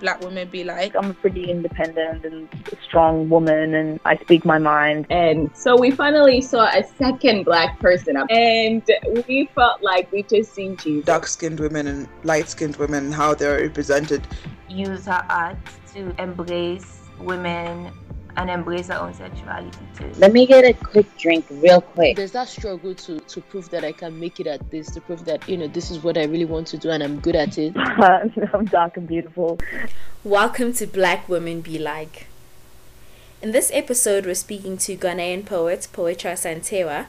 black 0.00 0.20
women 0.20 0.48
be 0.48 0.64
like? 0.64 0.96
I'm 0.96 1.10
a 1.10 1.14
pretty 1.14 1.50
independent 1.50 2.24
and 2.24 2.48
strong 2.82 3.28
woman, 3.28 3.74
and 3.74 4.00
I 4.04 4.16
speak 4.16 4.44
my 4.44 4.58
mind. 4.58 5.06
And 5.10 5.50
so 5.54 5.76
we 5.78 5.90
finally 5.90 6.40
saw 6.40 6.66
a 6.66 6.82
second 6.98 7.44
black 7.44 7.78
person, 7.80 8.16
and 8.28 8.82
we 9.28 9.48
felt 9.54 9.82
like 9.82 10.10
we 10.10 10.24
just 10.24 10.54
seen 10.54 10.76
Jesus. 10.76 11.04
Dark 11.04 11.26
skinned 11.26 11.60
women 11.60 11.86
and 11.86 12.08
light 12.24 12.48
skinned 12.48 12.76
women, 12.76 13.12
how 13.12 13.34
they're 13.34 13.60
represented. 13.60 14.26
Use 14.68 15.06
her 15.06 15.24
art 15.28 15.58
to 15.94 16.14
embrace 16.20 17.02
women 17.18 17.92
and 18.36 18.50
embrace 18.50 18.90
our 18.90 19.06
own 19.06 19.14
sexuality 19.14 19.78
too. 19.96 20.10
Let 20.18 20.32
me 20.32 20.46
get 20.46 20.64
a 20.64 20.72
quick 20.72 21.16
drink 21.16 21.46
real 21.50 21.80
quick. 21.80 22.16
There's 22.16 22.32
that 22.32 22.48
struggle 22.48 22.94
to 22.94 23.20
to 23.20 23.40
prove 23.40 23.70
that 23.70 23.84
I 23.84 23.92
can 23.92 24.18
make 24.18 24.40
it 24.40 24.46
at 24.46 24.70
this, 24.70 24.90
to 24.92 25.00
prove 25.00 25.24
that 25.24 25.48
you 25.48 25.56
know 25.56 25.68
this 25.68 25.90
is 25.90 26.02
what 26.02 26.16
I 26.16 26.24
really 26.24 26.44
want 26.44 26.66
to 26.68 26.78
do 26.78 26.90
and 26.90 27.02
I'm 27.02 27.20
good 27.20 27.36
at 27.36 27.58
it. 27.58 27.76
I'm 28.54 28.64
dark 28.66 28.96
and 28.96 29.06
beautiful. 29.06 29.58
Welcome 30.24 30.72
to 30.74 30.86
Black 30.86 31.28
Women 31.28 31.60
Be 31.60 31.78
Like. 31.78 32.26
In 33.42 33.52
this 33.52 33.70
episode, 33.72 34.26
we're 34.26 34.34
speaking 34.34 34.76
to 34.78 34.96
Ghanaian 34.96 35.46
poet 35.46 35.88
Poetra 35.92 36.32
Asantewa 36.32 37.06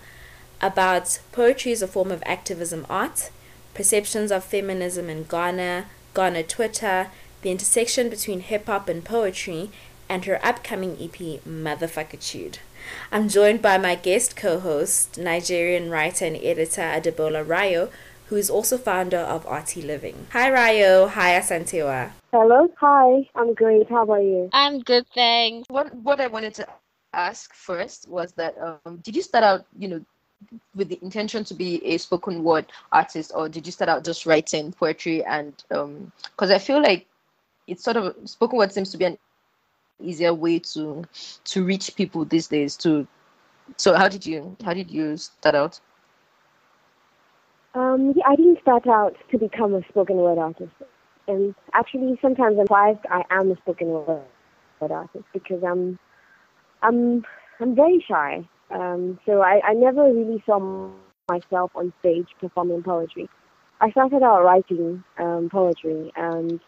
about 0.62 1.20
poetry 1.32 1.74
as 1.74 1.82
a 1.82 1.88
form 1.88 2.12
of 2.12 2.24
activism 2.26 2.86
art, 2.90 3.32
perceptions 3.74 4.32
of 4.32 4.44
feminism 4.44 5.10
in 5.10 5.24
Ghana, 5.24 5.88
Ghana 6.14 6.44
Twitter, 6.44 7.10
the 7.42 7.52
intersection 7.52 8.10
between 8.10 8.42
hip 8.42 8.68
hop 8.68 8.88
and 8.88 9.04
poetry, 9.04 9.72
and 10.12 10.26
her 10.26 10.46
upcoming 10.46 10.98
EP, 11.00 11.40
Motherfuckitude. 11.48 12.58
I'm 13.14 13.30
joined 13.30 13.62
by 13.62 13.78
my 13.78 13.96
guest 13.96 14.36
co 14.36 14.60
host, 14.60 15.18
Nigerian 15.18 15.90
writer 15.90 16.26
and 16.26 16.36
editor 16.36 16.82
Adebola 16.82 17.48
Rayo, 17.48 17.90
who 18.26 18.36
is 18.36 18.50
also 18.50 18.78
founder 18.78 19.20
of 19.20 19.48
Arty 19.48 19.82
Living. 19.82 20.28
Hi, 20.34 20.50
Rayo. 20.52 21.08
Hi, 21.08 21.40
Asantewa. 21.40 22.12
Hello. 22.34 22.70
Hi. 22.82 23.30
I'm 23.36 23.54
great. 23.54 23.88
How 23.90 24.04
about 24.04 24.24
you? 24.24 24.50
I'm 24.52 24.82
good, 24.82 25.06
thanks. 25.16 25.70
What 25.70 25.96
what 25.96 26.20
I 26.20 26.28
wanted 26.28 26.56
to 26.56 26.68
ask 27.14 27.54
first 27.54 28.10
was 28.10 28.34
that 28.34 28.56
um, 28.60 28.98
did 28.98 29.16
you 29.16 29.22
start 29.22 29.46
out, 29.46 29.66
you 29.80 29.88
know, 29.88 30.06
with 30.76 30.90
the 30.90 31.00
intention 31.02 31.46
to 31.46 31.54
be 31.54 31.82
a 31.86 31.98
spoken 31.98 32.44
word 32.44 32.66
artist, 32.92 33.32
or 33.34 33.48
did 33.48 33.66
you 33.66 33.72
start 33.72 33.88
out 33.88 34.04
just 34.04 34.26
writing 34.26 34.74
poetry? 34.74 35.24
And 35.24 35.54
because 35.70 36.52
um, 36.52 36.52
I 36.52 36.58
feel 36.58 36.84
like 36.84 37.08
it's 37.68 37.86
sort 37.86 37.96
of 37.96 38.14
spoken 38.26 38.58
word 38.58 38.74
seems 38.74 38.92
to 38.92 38.98
be 38.98 39.06
an 39.06 39.18
easier 40.04 40.34
way 40.34 40.60
to 40.60 41.04
to 41.46 41.64
reach 41.66 41.96
people 41.96 42.26
these 42.26 42.48
days 42.48 42.78
to 42.78 43.08
so 43.78 43.96
how 43.96 44.08
did 44.10 44.26
you 44.26 44.58
how 44.66 44.74
did 44.74 44.92
you 44.92 45.18
start 45.18 45.56
out? 45.56 45.80
Um 47.76 48.14
yeah, 48.16 48.26
i 48.28 48.36
didn't 48.36 48.62
start 48.62 48.88
out 48.88 49.16
to 49.32 49.38
become 49.40 49.76
a 49.76 49.84
spoken 49.90 50.18
word 50.18 50.40
artist. 50.40 50.74
And 51.28 51.56
actually 51.74 52.20
sometimes 52.22 52.58
i'm 52.60 52.66
surprised 52.66 53.00
i 53.12 53.24
am 53.32 53.52
a 53.52 53.58
spoken 53.58 53.90
word 53.90 54.24
artist 54.92 55.26
because 55.34 55.64
i'm 55.64 56.00
i'm 56.84 57.24
i'm 57.62 57.76
very 57.76 58.04
shy. 58.08 58.48
Um 58.72 59.20
so 59.26 59.42
i 59.42 59.62
i 59.66 59.74
never 59.74 60.04
really 60.04 60.44
saw 60.46 60.60
myself 61.30 61.72
on 61.76 61.94
stage 62.02 62.28
performing 62.40 62.84
poetry. 62.84 63.30
I 63.82 63.92
started 63.92 64.24
out 64.24 64.44
writing 64.44 65.04
um 65.20 65.50
poetry 65.52 66.12
and 66.16 66.60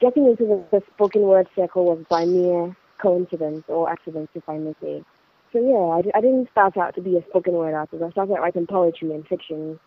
getting 0.00 0.26
into 0.26 0.44
the, 0.44 0.64
the 0.78 0.82
spoken 0.94 1.22
word 1.22 1.48
circle 1.54 1.84
was 1.84 2.04
by 2.08 2.24
mere 2.24 2.76
coincidence 3.00 3.64
or 3.68 3.90
accident, 3.90 4.30
if 4.34 4.48
I 4.48 4.58
may 4.58 4.74
say. 4.80 5.04
So 5.52 5.60
yeah, 5.60 6.10
I, 6.12 6.18
I 6.18 6.20
didn't 6.20 6.50
start 6.50 6.76
out 6.76 6.94
to 6.96 7.00
be 7.00 7.16
a 7.16 7.22
spoken 7.28 7.54
word 7.54 7.74
artist. 7.74 8.02
I 8.02 8.10
started 8.10 8.34
writing 8.34 8.66
poetry 8.66 9.12
and 9.12 9.26
fiction 9.26 9.78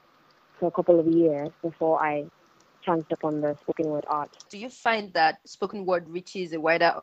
for 0.59 0.67
a 0.67 0.71
couple 0.71 0.99
of 0.99 1.07
years 1.07 1.49
before 1.61 2.01
I 2.01 2.25
chanced 2.83 3.11
upon 3.11 3.41
the 3.41 3.55
spoken 3.61 3.87
word 3.87 4.05
art. 4.07 4.35
Do 4.49 4.57
you 4.57 4.69
find 4.69 5.13
that 5.13 5.39
spoken 5.45 5.85
word 5.85 6.09
reaches 6.09 6.53
a 6.53 6.59
wider 6.59 7.01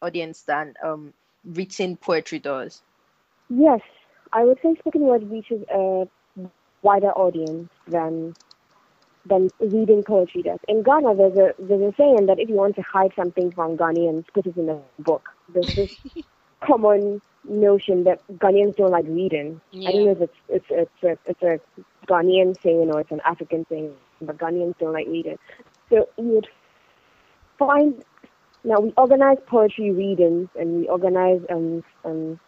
audience 0.00 0.42
than 0.42 0.74
um, 0.84 1.12
written 1.44 1.96
poetry 1.96 2.38
does? 2.38 2.82
Yes, 3.48 3.80
I 4.32 4.44
would 4.44 4.58
say 4.62 4.76
spoken 4.78 5.02
word 5.02 5.28
reaches 5.30 5.64
a 5.72 6.08
wider 6.82 7.10
audience 7.10 7.70
than 7.88 8.34
than 9.28 9.50
reading 9.60 10.02
poetry 10.02 10.42
does. 10.42 10.58
In 10.68 10.82
Ghana, 10.82 11.14
there's 11.16 11.36
a 11.36 11.54
there's 11.58 11.92
a 11.92 11.94
saying 11.96 12.26
that 12.26 12.38
if 12.38 12.48
you 12.48 12.54
want 12.54 12.76
to 12.76 12.82
hide 12.82 13.12
something 13.16 13.50
from 13.52 13.76
Ghanaians, 13.76 14.24
put 14.34 14.46
it 14.46 14.56
in 14.56 14.68
a 14.68 14.80
book. 15.00 15.28
There's 15.52 15.74
this 15.74 15.90
common 16.66 17.20
notion 17.48 18.04
that 18.04 18.20
Ghanaians 18.38 18.76
don't 18.76 18.90
like 18.90 19.06
reading. 19.06 19.60
Yeah. 19.72 19.88
I 19.88 19.92
don't 19.92 20.04
know 20.04 20.12
if 20.12 20.20
it's 20.22 20.36
it's 20.48 20.66
it's 20.70 21.02
a, 21.02 21.18
it's 21.30 21.42
a 21.42 21.60
Ghanaian 22.06 22.60
saying 22.62 22.90
or 22.92 23.00
it's 23.00 23.10
an 23.10 23.20
African 23.24 23.66
saying, 23.68 23.92
but 24.20 24.38
Ghanaians 24.38 24.78
don't 24.78 24.92
like 24.92 25.06
reading. 25.06 25.38
So 25.90 26.08
you 26.16 26.24
would 26.24 26.48
find 27.58 28.04
now 28.64 28.80
we 28.80 28.92
organize 28.96 29.38
poetry 29.46 29.90
readings 29.90 30.48
and 30.58 30.80
we 30.80 30.88
organize 30.88 31.40
um 31.50 31.84
um 32.04 32.40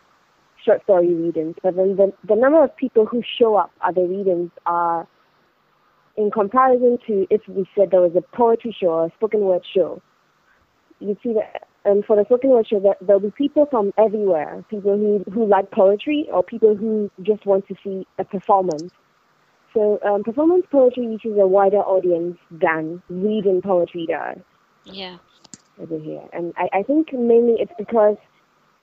short 0.64 0.82
story 0.84 1.12
readings, 1.14 1.56
but 1.62 1.76
then 1.76 1.96
the 1.96 2.12
the 2.26 2.34
number 2.34 2.62
of 2.62 2.76
people 2.76 3.06
who 3.06 3.22
show 3.38 3.54
up 3.56 3.70
at 3.86 3.94
the 3.94 4.02
readings 4.02 4.50
are 4.66 5.06
in 6.16 6.30
comparison 6.30 6.98
to 7.06 7.26
if 7.30 7.40
we 7.48 7.66
said 7.76 7.90
there 7.90 8.00
was 8.00 8.16
a 8.16 8.36
poetry 8.36 8.76
show 8.78 8.88
or 8.88 9.06
a 9.06 9.12
spoken 9.16 9.40
word 9.40 9.64
show, 9.74 10.02
you 11.00 11.16
see 11.22 11.32
that 11.32 11.68
and 11.84 12.04
for 12.04 12.16
the 12.16 12.24
spoken 12.24 12.50
word 12.50 12.66
show, 12.68 12.78
there, 12.78 12.96
there'll 13.00 13.20
be 13.20 13.30
people 13.30 13.66
from 13.70 13.92
everywhere, 13.96 14.64
people 14.68 14.98
who, 14.98 15.24
who 15.32 15.46
like 15.46 15.70
poetry 15.70 16.28
or 16.30 16.42
people 16.42 16.76
who 16.76 17.10
just 17.22 17.46
want 17.46 17.66
to 17.68 17.74
see 17.82 18.06
a 18.18 18.24
performance. 18.24 18.92
So 19.72 19.98
um, 20.04 20.22
performance 20.22 20.66
poetry 20.70 21.06
reaches 21.06 21.38
a 21.38 21.46
wider 21.46 21.78
audience 21.78 22.36
than 22.50 23.02
reading 23.08 23.62
poetry 23.62 24.06
does. 24.08 24.38
Yeah. 24.84 25.18
Over 25.80 25.98
here. 25.98 26.22
And 26.34 26.52
I, 26.56 26.80
I 26.80 26.82
think 26.82 27.12
mainly 27.14 27.56
it's 27.58 27.72
because 27.78 28.16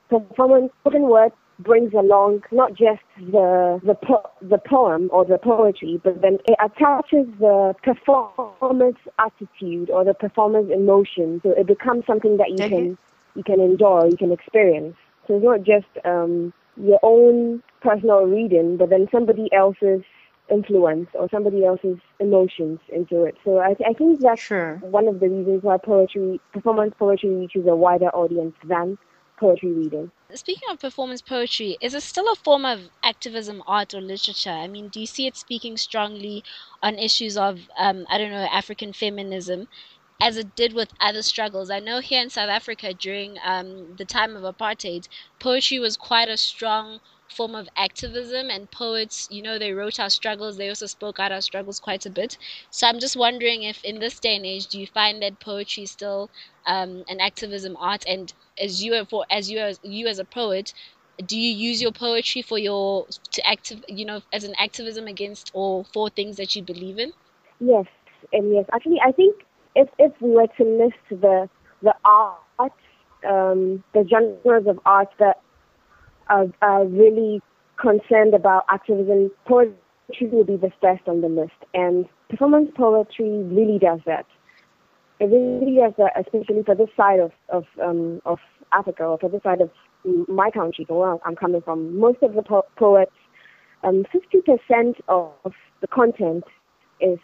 performance, 0.09 0.71
spoken 0.81 1.03
word 1.03 1.31
brings 1.59 1.93
along 1.93 2.41
not 2.51 2.73
just 2.73 3.01
the 3.17 3.79
the 3.83 3.95
po- 3.95 4.29
the 4.41 4.57
poem 4.57 5.09
or 5.11 5.25
the 5.25 5.37
poetry, 5.37 5.99
but 6.03 6.21
then 6.21 6.37
it 6.45 6.55
attaches 6.63 7.27
the 7.39 7.73
performance 7.83 8.97
attitude 9.19 9.89
or 9.89 10.03
the 10.03 10.13
performance 10.13 10.69
emotion. 10.73 11.39
So 11.43 11.51
it 11.51 11.67
becomes 11.67 12.05
something 12.05 12.37
that 12.37 12.51
you 12.51 12.63
can 12.63 12.97
you 13.35 13.43
can 13.43 13.59
enjoy, 13.59 14.05
you 14.11 14.17
can 14.17 14.31
experience. 14.31 14.95
So 15.27 15.35
it's 15.35 15.43
not 15.43 15.63
just 15.63 15.87
um, 16.05 16.53
your 16.75 16.99
own 17.03 17.61
personal 17.81 18.23
reading, 18.25 18.77
but 18.77 18.89
then 18.89 19.07
somebody 19.11 19.49
else's 19.53 20.03
influence 20.49 21.09
or 21.13 21.27
somebody 21.29 21.65
else's 21.65 21.97
emotions 22.19 22.79
into 22.89 23.23
it. 23.23 23.35
So 23.43 23.57
I, 23.57 23.75
I 23.85 23.93
think 23.93 24.21
that's 24.21 24.41
sure. 24.41 24.77
one 24.77 25.07
of 25.07 25.19
the 25.19 25.27
reasons 25.27 25.63
why 25.63 25.77
poetry, 25.77 26.39
performance 26.53 26.93
poetry, 26.97 27.29
reaches 27.35 27.65
a 27.67 27.75
wider 27.75 28.09
audience 28.09 28.55
than 28.63 28.97
poetry 29.37 29.71
reading. 29.71 30.11
Speaking 30.33 30.67
of 30.69 30.79
performance 30.79 31.21
poetry, 31.21 31.77
is 31.79 31.93
it 31.93 32.03
still 32.03 32.29
a 32.31 32.35
form 32.35 32.65
of 32.65 32.89
activism, 33.01 33.63
art, 33.65 33.93
or 33.93 34.01
literature? 34.01 34.49
I 34.49 34.67
mean, 34.67 34.89
do 34.89 34.99
you 34.99 35.05
see 35.05 35.25
it 35.25 35.37
speaking 35.37 35.77
strongly 35.77 36.43
on 36.83 36.99
issues 36.99 37.37
of, 37.37 37.69
um, 37.77 38.05
I 38.09 38.17
don't 38.17 38.31
know, 38.31 38.47
African 38.51 38.91
feminism, 38.91 39.67
as 40.19 40.35
it 40.35 40.55
did 40.55 40.73
with 40.73 40.93
other 40.99 41.21
struggles? 41.21 41.69
I 41.69 41.79
know 41.79 42.01
here 42.01 42.21
in 42.21 42.29
South 42.29 42.49
Africa 42.49 42.93
during 42.93 43.37
um, 43.43 43.95
the 43.95 44.05
time 44.05 44.35
of 44.35 44.43
apartheid, 44.43 45.07
poetry 45.39 45.79
was 45.79 45.95
quite 45.95 46.27
a 46.27 46.37
strong 46.37 46.99
form 47.31 47.55
of 47.55 47.67
activism 47.75 48.49
and 48.49 48.71
poets 48.71 49.27
you 49.29 49.41
know 49.41 49.57
they 49.59 49.71
wrote 49.73 49.99
our 49.99 50.09
struggles 50.09 50.57
they 50.57 50.69
also 50.69 50.85
spoke 50.85 51.19
out 51.19 51.31
our 51.31 51.41
struggles 51.41 51.79
quite 51.79 52.05
a 52.05 52.09
bit. 52.09 52.37
So 52.69 52.87
i'm 52.87 52.99
just 52.99 53.15
wondering 53.17 53.63
if 53.63 53.83
in 53.83 53.99
this 53.99 54.19
day 54.19 54.35
and 54.35 54.45
age 54.45 54.67
do 54.67 54.79
you 54.79 54.87
find 54.87 55.21
that 55.21 55.39
poetry 55.39 55.83
is 55.83 55.91
still 55.91 56.29
um, 56.65 57.03
an 57.07 57.19
activism 57.19 57.75
art? 57.79 58.03
And 58.07 58.33
as 58.61 58.83
you 58.83 58.93
are 58.95 59.05
for 59.05 59.25
as 59.29 59.49
you 59.49 59.59
as 59.59 59.79
you 59.83 60.07
as 60.07 60.19
a 60.19 60.25
poet 60.25 60.73
do 61.25 61.37
you 61.37 61.53
use 61.53 61.81
your 61.81 61.91
poetry 61.91 62.41
for 62.41 62.57
your 62.59 63.07
to 63.31 63.47
active 63.47 63.83
you 63.87 64.05
know 64.05 64.21
as 64.31 64.43
an 64.43 64.53
activism 64.59 65.07
against 65.07 65.51
or 65.53 65.85
for 65.93 66.09
things 66.09 66.37
that 66.37 66.55
you 66.55 66.63
believe 66.63 66.99
in? 66.99 67.11
Yes 67.59 67.85
and 68.33 68.53
yes. 68.53 68.65
Actually 68.73 68.99
i 69.03 69.11
think 69.11 69.35
if 69.75 69.87
if 69.99 70.11
we 70.21 70.29
were 70.31 70.47
to 70.57 70.63
list 70.63 70.97
the 71.09 71.49
the 71.81 71.93
art 72.05 72.73
um, 73.27 73.83
the 73.93 74.05
genres 74.09 74.67
of 74.67 74.79
art 74.85 75.09
that 75.19 75.37
are, 76.29 76.45
are 76.61 76.85
really 76.85 77.41
concerned 77.79 78.33
about 78.33 78.65
activism 78.69 79.31
poetry 79.47 79.75
will 80.31 80.43
be 80.43 80.55
the 80.55 80.71
first 80.81 81.07
on 81.07 81.21
the 81.21 81.27
list 81.27 81.51
and 81.73 82.05
performance 82.29 82.69
poetry 82.75 83.43
really 83.43 83.77
does 83.77 83.99
that 84.05 84.25
it 85.19 85.25
really 85.25 85.77
does 85.77 85.93
that, 85.97 86.13
especially 86.19 86.63
for 86.63 86.75
this 86.75 86.89
side 86.95 87.19
of 87.19 87.31
of 87.49 87.65
um, 87.83 88.21
of 88.25 88.39
Africa 88.71 89.03
or 89.03 89.17
for 89.17 89.29
this 89.29 89.41
side 89.43 89.61
of 89.61 89.71
my 90.27 90.51
country, 90.51 90.85
where 90.87 91.17
I'm 91.25 91.35
coming 91.35 91.61
from. 91.61 91.97
Most 91.97 92.21
of 92.21 92.33
the 92.33 92.43
po- 92.43 92.65
poets, 92.77 93.11
um, 93.83 94.05
50% 94.13 94.95
of 95.07 95.53
the 95.81 95.87
content 95.87 96.43
is 97.01 97.19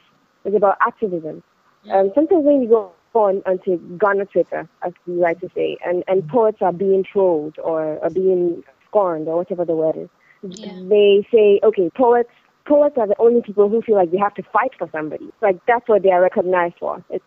is 0.46 0.56
about 0.56 0.78
activism. 0.82 1.44
Um, 1.92 2.12
sometimes 2.16 2.44
when 2.44 2.62
you 2.62 2.70
go 2.70 2.92
on 3.14 3.44
onto 3.46 3.78
Ghana 3.98 4.26
Twitter, 4.26 4.68
as 4.84 4.94
we 5.06 5.14
like 5.14 5.40
to 5.42 5.50
say, 5.54 5.78
and, 5.86 6.04
and 6.08 6.28
poets 6.28 6.58
are 6.62 6.74
being 6.74 7.04
trolled 7.04 7.58
or 7.64 8.04
are 8.04 8.10
being 8.10 8.64
scorned 8.94 9.28
or 9.28 9.38
whatever 9.38 9.66
the 9.66 9.76
word 9.76 9.98
is, 9.98 10.10
yeah. 10.44 10.74
they 10.90 11.26
say, 11.32 11.60
okay, 11.64 11.90
poets 11.96 12.30
poets 12.66 12.96
are 12.98 13.08
the 13.08 13.16
only 13.20 13.42
people 13.42 13.68
who 13.70 13.82
feel 13.82 13.96
like 13.96 14.12
they 14.12 14.18
have 14.18 14.34
to 14.36 14.44
fight 14.54 14.72
for 14.78 14.88
somebody. 14.92 15.30
Like 15.42 15.60
that's 15.68 15.88
what 15.88 16.04
they 16.04 16.12
are 16.12 16.22
recognized 16.22 16.76
for. 16.80 17.04
It's 17.10 17.26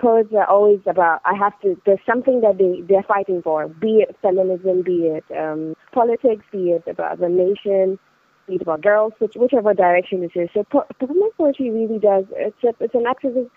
poets 0.00 0.32
are 0.32 0.48
always 0.48 0.80
about 0.86 1.20
I 1.24 1.34
have 1.34 1.58
to 1.60 1.80
there's 1.86 2.04
something 2.06 2.40
that 2.40 2.58
they 2.58 2.82
they're 2.86 3.02
fighting 3.02 3.42
for, 3.42 3.68
be 3.68 4.04
it 4.08 4.16
feminism, 4.22 4.82
be 4.82 5.18
it 5.18 5.24
um, 5.36 5.74
politics, 5.92 6.44
be 6.52 6.70
it 6.70 6.84
about 6.86 7.20
the 7.20 7.28
nation, 7.28 7.98
be 8.46 8.54
it 8.56 8.62
about 8.62 8.82
girls, 8.82 9.12
which, 9.18 9.34
whichever 9.36 9.74
direction 9.74 10.22
it 10.22 10.38
is. 10.38 10.48
So 10.54 10.64
po- 10.64 10.86
performance 10.98 11.34
poetry 11.36 11.70
really 11.70 11.98
does 11.98 12.24
it's 12.32 12.62
a, 12.64 12.72
it's 12.80 12.94
an 12.94 13.04
activist 13.04 13.50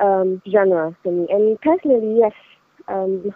um, 0.00 0.42
genre 0.50 0.96
for 1.02 1.12
me, 1.12 1.26
and 1.30 1.60
personally, 1.60 2.18
yes, 2.18 2.32
um, 2.88 3.34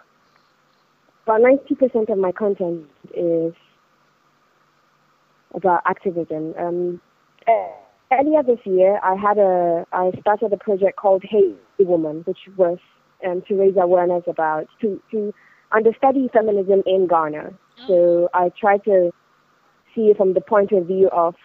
about 1.27 1.41
ninety 1.41 1.75
percent 1.75 2.09
of 2.09 2.17
my 2.17 2.31
content 2.31 2.85
is 3.13 3.53
about 5.53 5.81
activism. 5.85 6.53
Um, 6.57 7.01
earlier 8.13 8.43
this 8.43 8.59
year, 8.63 8.99
I 9.03 9.15
had 9.15 9.37
a 9.37 9.85
I 9.91 10.11
started 10.21 10.53
a 10.53 10.57
project 10.57 10.95
called 10.95 11.23
Hey 11.29 11.53
Woman, 11.79 12.21
which 12.25 12.39
was 12.55 12.77
um, 13.27 13.43
to 13.49 13.55
raise 13.55 13.75
awareness 13.77 14.23
about 14.25 14.67
to 14.81 15.01
to 15.11 15.33
understudy 15.75 16.29
feminism 16.31 16.81
in 16.85 17.07
Ghana. 17.07 17.53
So 17.87 18.29
I 18.33 18.49
tried 18.59 18.83
to 18.85 19.11
see 19.93 20.13
from 20.17 20.33
the 20.33 20.41
point 20.41 20.71
of 20.71 20.87
view 20.87 21.09
of 21.09 21.35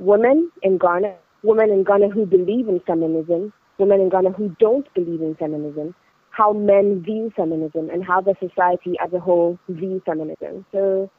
women 0.00 0.50
in 0.62 0.78
Ghana, 0.78 1.14
women 1.44 1.70
in 1.70 1.84
Ghana 1.84 2.10
who 2.10 2.26
believe 2.26 2.68
in 2.68 2.80
feminism, 2.86 3.52
women 3.78 4.00
in 4.00 4.08
Ghana 4.08 4.32
who 4.32 4.54
don't 4.58 4.92
believe 4.94 5.22
in 5.22 5.36
feminism, 5.36 5.94
how 6.32 6.52
men 6.52 7.02
view 7.04 7.30
feminism, 7.36 7.90
and 7.90 8.04
how 8.04 8.20
the 8.20 8.34
society 8.40 8.94
as 9.04 9.12
a 9.12 9.20
whole 9.20 9.58
views 9.68 10.02
feminism. 10.06 10.64
So 10.72 11.10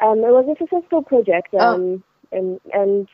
um, 0.00 0.18
it 0.18 0.32
was 0.32 0.46
a 0.52 0.58
successful 0.58 1.02
project, 1.02 1.54
um, 1.54 2.02
and 2.32 2.60
and 2.72 3.08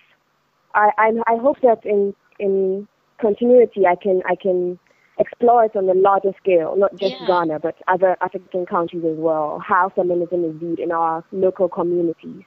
I, 0.74 0.90
I 0.98 1.10
I 1.26 1.36
hope 1.36 1.58
that 1.62 1.84
in 1.84 2.14
in 2.38 2.88
continuity 3.20 3.86
I 3.86 3.96
can 3.96 4.22
I 4.26 4.36
can 4.40 4.78
explore 5.18 5.64
it 5.64 5.76
on 5.76 5.88
a 5.88 5.94
larger 5.94 6.32
scale, 6.42 6.74
not 6.76 6.90
just 6.96 7.14
Yeah. 7.20 7.26
Ghana 7.26 7.60
but 7.60 7.76
other 7.86 8.16
African 8.20 8.66
countries 8.66 9.04
as 9.04 9.16
well. 9.16 9.62
How 9.66 9.90
feminism 9.94 10.44
is 10.44 10.56
viewed 10.58 10.80
in 10.80 10.90
our 10.90 11.24
local 11.30 11.68
communities 11.68 12.42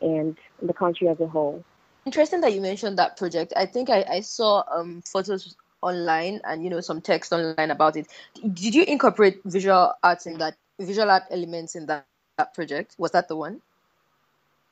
and 0.00 0.36
in 0.60 0.66
the 0.66 0.72
country 0.72 1.08
as 1.08 1.20
a 1.20 1.26
whole. 1.28 1.62
Interesting 2.04 2.40
that 2.40 2.52
you 2.52 2.60
mentioned 2.60 2.98
that 2.98 3.16
project. 3.16 3.52
I 3.56 3.66
think 3.66 3.88
I, 3.88 4.04
I 4.08 4.20
saw 4.20 4.64
um 4.70 5.02
photos 5.02 5.54
online 5.82 6.40
and 6.44 6.62
you 6.64 6.70
know 6.70 6.80
some 6.80 7.00
text 7.00 7.32
online 7.32 7.70
about 7.70 7.96
it. 7.96 8.06
Did 8.54 8.74
you 8.74 8.84
incorporate 8.84 9.40
visual 9.44 9.92
arts 10.02 10.26
in 10.26 10.38
that 10.38 10.56
visual 10.80 11.10
art 11.10 11.24
elements 11.30 11.74
in 11.74 11.86
that, 11.86 12.06
that 12.38 12.54
project? 12.54 12.94
Was 12.98 13.10
that 13.12 13.28
the 13.28 13.36
one? 13.36 13.60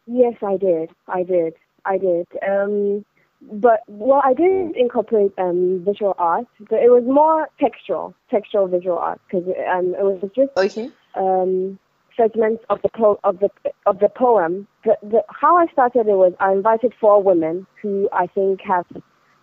Yes, 0.07 0.35
I 0.43 0.57
did. 0.57 0.91
I 1.09 1.23
did. 1.23 1.55
I 1.85 1.99
did. 1.99 2.27
Um, 2.47 3.05
but 3.43 3.81
well, 3.89 4.21
I 4.25 4.35
didn't 4.35 4.77
incorporate 4.77 5.33
um, 5.39 5.83
visual 5.85 6.15
art, 6.19 6.47
but 6.69 6.81
it 6.83 6.91
was 6.91 7.05
more 7.07 7.49
textual, 7.59 8.15
textual 8.31 8.67
visual 8.69 8.99
art 8.99 9.21
because 9.27 9.47
um, 9.73 9.95
it 9.99 10.03
was 10.03 10.21
just 10.35 10.51
Okay. 10.57 10.91
um, 11.15 11.79
segments 12.17 12.63
of 12.69 12.83
the 12.83 12.91
po- 12.91 13.21
of 13.25 13.39
the 13.41 13.51
of 13.87 13.99
the 13.99 14.09
poem. 14.09 14.67
The, 14.85 14.97
the, 15.03 15.23
how 15.29 15.57
I 15.57 15.67
started 15.73 16.07
it 16.07 16.17
was 16.17 16.33
I 16.39 16.53
invited 16.53 16.93
four 17.01 17.23
women 17.23 17.67
who 17.81 18.09
I 18.13 18.27
think 18.27 18.61
have 18.63 18.85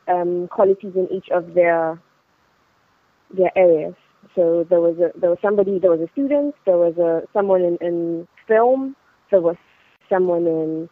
um, 0.08 0.48
qualities 0.50 0.94
in 0.96 1.08
each 1.12 1.30
of 1.30 1.54
their 1.54 2.00
their 3.36 3.52
areas. 3.58 3.94
So 4.36 4.66
there 4.70 4.82
was 4.82 4.98
a 4.98 5.18
there 5.20 5.30
was 5.30 5.40
somebody 5.42 5.80
there 5.80 5.92
was 5.92 6.02
a 6.02 6.12
student, 6.12 6.56
there 6.66 6.78
was 6.78 6.98
a 6.98 7.28
someone 7.34 7.62
in, 7.62 7.78
in 7.82 8.28
film, 8.48 8.96
there 9.32 9.42
was 9.42 9.58
someone 10.10 10.46
in 10.46 10.90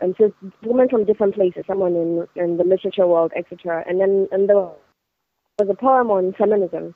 and 0.00 0.14
so 0.18 0.32
women 0.62 0.88
from 0.88 1.04
different 1.04 1.34
places, 1.34 1.64
someone 1.66 1.94
in 1.94 2.26
in 2.36 2.56
the 2.56 2.64
literature 2.64 3.06
world, 3.06 3.32
etc. 3.36 3.84
And 3.86 4.00
then 4.00 4.28
and 4.32 4.48
there 4.48 4.56
was 4.56 5.68
a 5.68 5.74
poem 5.74 6.10
on 6.10 6.34
feminism. 6.36 6.94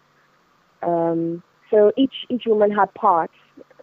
Um, 0.83 1.43
so 1.71 1.93
each 1.97 2.15
each 2.29 2.45
woman 2.47 2.71
had 2.71 2.93
parts 2.95 3.35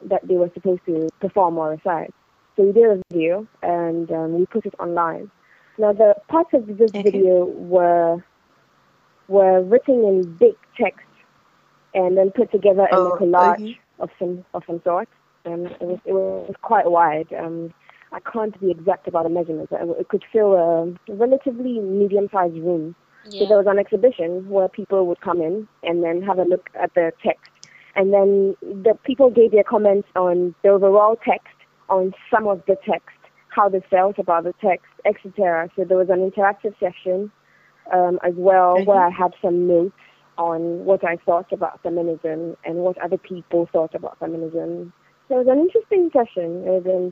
that 0.09 0.27
they 0.27 0.36
were 0.36 0.51
supposed 0.53 0.86
to 0.86 1.09
perform 1.19 1.57
or 1.57 1.71
recite. 1.71 2.13
So 2.56 2.63
we 2.63 2.71
did 2.71 2.86
a 2.86 3.01
video 3.12 3.47
and 3.62 4.12
um, 4.12 4.39
we 4.39 4.45
put 4.45 4.65
it 4.65 4.75
online. 4.79 5.31
Now 5.77 5.91
the 5.93 6.15
parts 6.27 6.51
of 6.53 6.67
this 6.67 6.89
Okay. 6.89 7.01
video 7.03 7.45
were 7.45 8.23
were 9.27 9.61
written 9.61 10.03
in 10.05 10.33
big 10.37 10.55
text 10.77 11.07
and 11.93 12.17
then 12.17 12.31
put 12.31 12.51
together 12.51 12.83
in 12.91 12.97
Oh, 12.97 13.11
a 13.13 13.17
collage 13.17 13.53
okay. 13.61 13.79
of 13.99 14.09
some 14.19 14.45
of 14.53 14.63
some 14.67 14.81
sort. 14.83 15.07
Um, 15.45 15.65
it 15.65 15.81
was 15.81 15.99
it 16.05 16.13
was 16.13 16.55
quite 16.61 16.89
wide. 16.89 17.31
Um, 17.33 17.73
I 18.11 18.19
can't 18.19 18.59
be 18.61 18.69
exact 18.69 19.07
about 19.07 19.23
the 19.23 19.29
measurements. 19.29 19.71
It, 19.71 19.89
it 19.99 20.07
could 20.09 20.23
fill 20.31 20.53
a 20.53 20.93
relatively 21.11 21.79
medium-sized 21.79 22.55
room. 22.57 22.95
So 23.31 23.45
there 23.47 23.57
was 23.57 23.67
an 23.67 23.79
exhibition 23.79 24.47
where 24.49 24.67
people 24.67 25.07
would 25.07 25.21
come 25.21 25.41
in 25.41 25.67
and 25.81 26.03
then 26.03 26.21
have 26.21 26.39
a 26.39 26.43
look 26.43 26.69
at 26.75 26.93
the 26.93 27.11
text. 27.23 27.49
And 27.95 28.13
then 28.13 28.55
the 28.61 28.97
people 29.05 29.29
gave 29.29 29.51
their 29.51 29.63
comments 29.63 30.09
on 30.15 30.53
the 30.61 30.69
overall 30.69 31.15
text, 31.25 31.55
on 31.89 32.13
some 32.29 32.47
of 32.47 32.61
the 32.67 32.75
text, 32.85 33.15
how 33.55 33.69
they 33.69 33.81
felt 33.89 34.17
about 34.19 34.44
the 34.44 34.53
text, 34.61 34.91
etc. 35.05 35.69
So 35.75 35.83
there 35.83 35.97
was 35.97 36.09
an 36.09 36.29
interactive 36.29 36.73
session 36.79 37.31
um, 37.91 38.19
as 38.23 38.33
well 38.35 38.77
Mhm. 38.77 38.85
where 38.85 39.03
I 39.03 39.09
had 39.09 39.33
some 39.41 39.67
notes 39.67 39.95
on 40.38 40.85
what 40.85 41.03
I 41.03 41.17
thought 41.17 41.51
about 41.51 41.81
feminism 41.81 42.57
and 42.65 42.77
what 42.79 42.97
other 42.97 43.17
people 43.17 43.67
thought 43.71 43.94
about 43.94 44.17
feminism. 44.19 44.94
So 45.27 45.35
it 45.35 45.45
was 45.45 45.47
an 45.47 45.59
interesting 45.59 46.09
session. 46.11 46.63
Was 46.65 47.11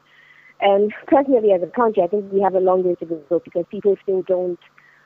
and 0.62 0.94
personally, 1.08 1.52
as 1.54 1.64
a 1.64 1.68
country, 1.68 2.04
I 2.04 2.08
think 2.08 2.32
we 2.32 2.40
have 2.42 2.56
a 2.56 2.60
long 2.60 2.84
way 2.84 2.96
to 2.96 3.06
go 3.06 3.40
because 3.40 3.66
people 3.70 3.96
still 4.04 4.22
don't 4.22 4.60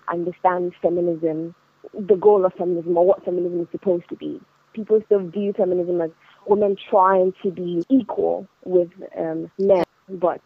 understand 0.10 0.74
feminism, 0.82 1.56
the 1.94 2.16
goal 2.16 2.46
of 2.46 2.54
feminism, 2.54 2.98
or 2.98 3.06
what 3.06 3.24
feminism 3.24 3.62
is 3.62 3.68
supposed 3.72 4.08
to 4.10 4.16
be. 4.16 4.42
People 4.74 5.02
still 5.06 5.26
view 5.26 5.54
feminism 5.54 6.02
as 6.02 6.12
women 6.46 6.76
trying 6.90 7.34
to 7.42 7.52
be 7.52 7.86
equal 7.90 8.48
with 8.66 8.90
um, 9.18 9.50
men, 9.58 9.86
but 10.10 10.42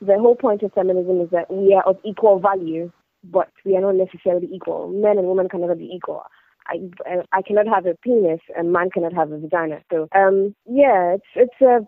the 0.00 0.18
whole 0.18 0.34
point 0.34 0.62
of 0.62 0.72
feminism 0.72 1.20
is 1.20 1.30
that 1.30 1.52
we 1.52 1.74
are 1.74 1.82
of 1.82 1.98
equal 2.04 2.38
value, 2.40 2.90
but 3.24 3.48
we 3.64 3.76
are 3.76 3.80
not 3.80 3.96
necessarily 3.96 4.48
equal. 4.52 4.88
Men 4.88 5.18
and 5.18 5.28
women 5.28 5.48
can 5.48 5.60
never 5.60 5.74
be 5.74 5.90
equal. 5.92 6.22
I, 6.66 6.90
I 7.32 7.42
cannot 7.42 7.66
have 7.66 7.86
a 7.86 7.94
penis 8.02 8.40
and 8.56 8.72
man 8.72 8.90
cannot 8.90 9.12
have 9.12 9.32
a 9.32 9.38
vagina. 9.38 9.80
So 9.90 10.08
um 10.14 10.54
yeah, 10.66 11.14
it's 11.14 11.24
it's 11.34 11.60
a 11.60 11.80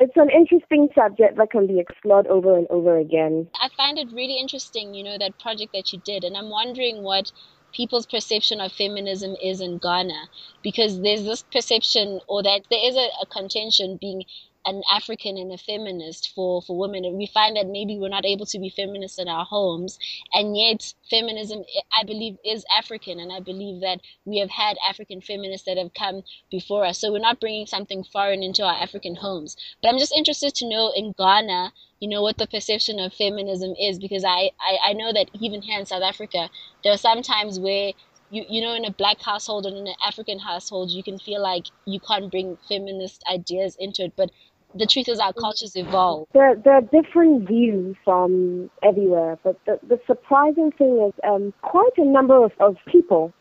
it's 0.00 0.16
an 0.16 0.30
interesting 0.30 0.88
subject 0.94 1.36
that 1.36 1.50
can 1.50 1.66
be 1.66 1.78
explored 1.78 2.26
over 2.26 2.56
and 2.58 2.66
over 2.70 2.96
again. 2.98 3.48
I 3.60 3.68
find 3.76 3.98
it 3.98 4.08
really 4.12 4.38
interesting, 4.38 4.94
you 4.94 5.04
know, 5.04 5.16
that 5.18 5.38
project 5.38 5.72
that 5.74 5.92
you 5.92 6.00
did, 6.04 6.24
and 6.24 6.36
I'm 6.36 6.50
wondering 6.50 7.02
what 7.02 7.30
people's 7.72 8.06
perception 8.06 8.60
of 8.60 8.72
feminism 8.72 9.34
is 9.42 9.60
in 9.60 9.78
Ghana, 9.78 10.28
because 10.62 11.00
there's 11.00 11.24
this 11.24 11.42
perception, 11.52 12.20
or 12.28 12.42
that 12.42 12.62
there 12.68 12.84
is 12.84 12.96
a, 12.96 13.08
a 13.22 13.26
contention 13.26 13.96
being 14.00 14.24
an 14.64 14.82
African 14.90 15.36
and 15.36 15.52
a 15.52 15.58
feminist 15.58 16.32
for, 16.34 16.62
for 16.62 16.78
women, 16.78 17.04
and 17.04 17.16
we 17.16 17.26
find 17.26 17.56
that 17.56 17.66
maybe 17.66 17.98
we're 17.98 18.08
not 18.08 18.24
able 18.24 18.46
to 18.46 18.58
be 18.58 18.70
feminists 18.70 19.18
in 19.18 19.28
our 19.28 19.44
homes, 19.44 19.98
and 20.32 20.56
yet 20.56 20.94
feminism, 21.10 21.64
I 21.98 22.04
believe, 22.04 22.36
is 22.44 22.64
African, 22.76 23.18
and 23.18 23.32
I 23.32 23.40
believe 23.40 23.80
that 23.80 24.00
we 24.24 24.38
have 24.38 24.50
had 24.50 24.76
African 24.88 25.20
feminists 25.20 25.66
that 25.66 25.78
have 25.78 25.94
come 25.94 26.22
before 26.50 26.84
us, 26.84 26.98
so 26.98 27.12
we're 27.12 27.18
not 27.18 27.40
bringing 27.40 27.66
something 27.66 28.04
foreign 28.04 28.42
into 28.42 28.62
our 28.62 28.74
African 28.74 29.16
homes. 29.16 29.56
But 29.82 29.88
I'm 29.88 29.98
just 29.98 30.14
interested 30.16 30.54
to 30.56 30.68
know 30.68 30.92
in 30.94 31.14
Ghana, 31.18 31.72
you 32.00 32.08
know, 32.08 32.22
what 32.22 32.38
the 32.38 32.46
perception 32.46 32.98
of 32.98 33.14
feminism 33.14 33.74
is. 33.80 33.98
Because 33.98 34.24
I, 34.24 34.50
I, 34.60 34.90
I 34.90 34.92
know 34.92 35.12
that 35.12 35.30
even 35.40 35.62
here 35.62 35.78
in 35.78 35.86
South 35.86 36.02
Africa, 36.02 36.50
there 36.82 36.92
are 36.92 36.98
some 36.98 37.22
times 37.22 37.58
where 37.58 37.92
you, 38.30 38.44
you 38.48 38.62
know, 38.62 38.74
in 38.74 38.84
a 38.84 38.90
black 38.90 39.20
household 39.20 39.66
and 39.66 39.76
in 39.76 39.86
an 39.86 39.94
African 40.04 40.38
household, 40.38 40.90
you 40.90 41.02
can 41.02 41.18
feel 41.18 41.42
like 41.42 41.66
you 41.84 42.00
can't 42.00 42.30
bring 42.30 42.56
feminist 42.66 43.22
ideas 43.30 43.76
into 43.78 44.04
it. 44.04 44.14
But 44.16 44.30
the 44.74 44.86
truth 44.86 45.08
is, 45.08 45.18
our 45.18 45.32
cultures 45.32 45.76
evolve. 45.76 46.28
There, 46.32 46.54
there 46.56 46.74
are 46.74 46.80
different 46.80 47.46
views 47.46 47.96
from 48.04 48.70
everywhere, 48.82 49.38
but 49.44 49.58
the, 49.66 49.78
the 49.86 49.98
surprising 50.06 50.72
thing 50.72 51.04
is 51.08 51.14
um, 51.28 51.52
quite 51.62 51.96
a 51.98 52.04
number 52.04 52.44
of, 52.44 52.52
of 52.60 52.76
people, 52.86 53.32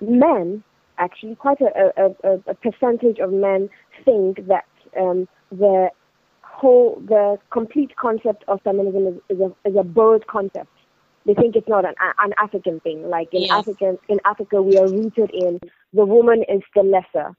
men, 0.00 0.62
actually, 0.98 1.34
quite 1.36 1.58
a, 1.60 1.92
a, 1.96 2.28
a, 2.28 2.38
a 2.48 2.54
percentage 2.54 3.18
of 3.18 3.32
men 3.32 3.68
think 4.04 4.46
that 4.48 4.64
um, 4.98 5.28
the 5.50 5.90
whole, 6.42 7.00
the 7.06 7.38
complete 7.50 7.96
concept 7.96 8.44
of 8.48 8.60
feminism 8.62 9.06
is, 9.06 9.14
is, 9.36 9.40
a, 9.40 9.68
is 9.68 9.76
a 9.78 9.84
borrowed 9.84 10.26
concept. 10.26 10.68
They 11.26 11.34
think 11.34 11.54
it's 11.54 11.68
not 11.68 11.84
an, 11.84 11.94
an 12.18 12.32
African 12.38 12.80
thing. 12.80 13.08
Like 13.08 13.28
in 13.32 13.42
Yeah. 13.42 13.58
African, 13.58 13.98
in 14.08 14.18
Africa, 14.24 14.62
we 14.62 14.78
are 14.78 14.88
rooted 14.88 15.30
in 15.32 15.60
the 15.92 16.04
woman 16.06 16.44
is 16.48 16.62
the 16.74 16.82
lesser 16.82 17.36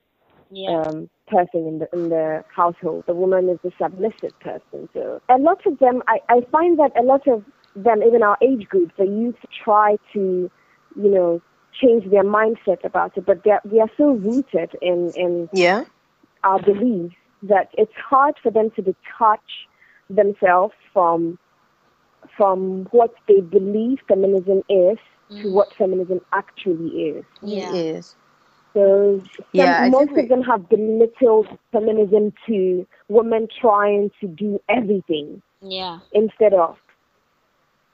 Yeah. 0.52 0.82
um, 0.82 1.10
person 1.32 1.62
in 1.72 1.80
the 1.80 1.88
in 1.94 2.10
the 2.10 2.44
household. 2.56 3.06
The 3.08 3.16
woman 3.16 3.50
is 3.50 3.60
the 3.64 3.72
submissive 3.82 4.38
person. 4.42 4.90
So 4.94 5.22
a 5.30 5.38
lot 5.40 5.66
of 5.66 5.80
them, 5.80 6.04
I, 6.08 6.20
I 6.30 6.42
find 6.52 6.78
that 6.80 6.92
a 7.00 7.04
lot 7.04 7.28
of 7.28 7.44
them, 7.76 8.04
even 8.04 8.22
our 8.24 8.38
age 8.42 8.68
group, 8.68 8.92
the 8.98 9.06
youth 9.06 9.36
try 9.64 9.98
to, 10.14 10.52
you 11.04 11.12
know, 11.16 11.42
change 11.82 12.04
their 12.12 12.24
mindset 12.24 12.84
about 12.84 13.18
it, 13.18 13.26
but 13.26 13.44
they 13.44 13.52
are, 13.52 13.62
they 13.66 13.80
are 13.80 13.92
so 13.98 14.12
rooted 14.14 14.72
in 14.82 15.14
in 15.16 15.50
Yeah. 15.54 15.86
our 16.44 16.60
beliefs 16.60 17.16
that 17.44 17.70
it's 17.78 17.94
hard 18.10 18.36
for 18.44 18.52
them 18.52 18.70
to 18.76 18.82
detach 18.82 19.50
themselves 20.10 20.74
from 20.94 21.38
from 22.38 22.88
what 22.92 23.14
they 23.28 23.42
believe 23.42 24.00
feminism 24.08 24.60
is 24.70 24.98
to 25.42 25.48
Mhm. 25.48 25.52
what 25.52 25.74
feminism 25.76 26.22
actually 26.34 26.90
is. 27.16 27.26
Yeah. 27.42 27.74
It 27.74 27.98
is. 27.98 28.16
So 28.74 29.22
Yeah, 29.54 29.90
most 29.90 30.12
of 30.18 30.30
them 30.30 30.42
have 30.44 30.70
belittled 30.70 31.48
feminism 31.72 32.34
to 32.48 32.88
women 33.10 33.48
trying 33.60 34.12
to 34.22 34.28
do 34.28 34.60
everything 34.70 35.42
Yeah. 35.62 36.00
instead 36.14 36.54
of 36.54 36.78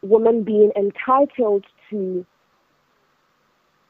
women 0.03 0.43
being 0.43 0.71
entitled 0.75 1.65
to 1.89 2.25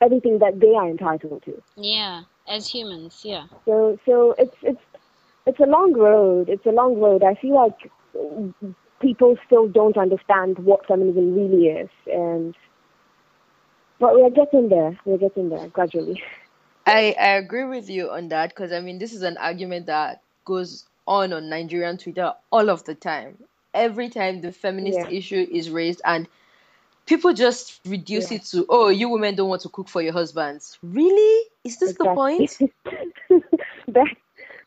everything 0.01 0.39
that 0.39 0.59
they 0.59 0.73
are 0.75 0.87
entitled 0.89 1.43
to. 1.43 1.61
Yeah. 1.75 2.23
As 2.47 2.69
humans, 2.69 3.23
yeah. 3.25 3.47
So 3.65 3.99
so 4.05 4.33
it's 4.37 4.55
it's 4.61 4.81
it's 5.45 5.59
a 5.59 5.65
long 5.65 5.93
road. 5.93 6.49
It's 6.49 6.65
a 6.65 6.71
long 6.71 6.99
road. 6.99 7.23
I 7.23 7.35
feel 7.35 7.55
like 7.55 7.91
people 9.01 9.37
still 9.45 9.67
don't 9.67 9.97
understand 9.97 10.59
what 10.59 10.85
feminism 10.87 11.35
really 11.35 11.67
is, 11.67 11.89
and 12.07 12.55
but 13.99 14.13
we're 14.13 14.29
getting 14.29 14.69
there. 14.69 14.97
We're 15.05 15.17
getting 15.17 15.49
there 15.49 15.67
gradually. 15.69 16.21
I, 16.87 17.15
I 17.19 17.29
agree 17.37 17.65
with 17.65 17.89
you 17.91 18.11
on 18.11 18.29
that 18.29 18.51
because 18.51 18.73
I 18.73 18.81
mean 18.81 18.99
this 18.99 19.13
is 19.13 19.23
an 19.23 19.37
argument 19.37 19.87
that 19.87 20.23
goes 20.45 20.85
on 21.07 21.33
on 21.33 21.49
Nigerian 21.49 21.97
Twitter 21.99 22.33
all 22.51 22.71
of 22.71 22.85
the 22.85 22.95
time. 22.95 23.39
Every 23.75 24.09
time 24.09 24.41
the 24.41 24.53
feminist 24.53 25.05
Yeah. 25.05 25.09
issue 25.09 25.47
is 25.51 25.71
raised 25.71 26.01
and 26.05 26.29
people 27.07 27.33
just 27.33 27.81
reduce 27.85 28.31
Yeah. 28.31 28.33
it 28.33 28.43
to 28.47 28.65
oh 28.69 28.89
you 28.89 29.09
women 29.09 29.35
don't 29.35 29.49
want 29.49 29.63
to 29.63 29.69
cook 29.69 29.89
for 29.89 30.01
your 30.03 30.13
husbands. 30.13 30.79
Really? 30.83 31.45
Is 31.65 31.79
this 31.79 31.95
the 31.95 32.07
point? 32.07 32.59
that 33.87 34.07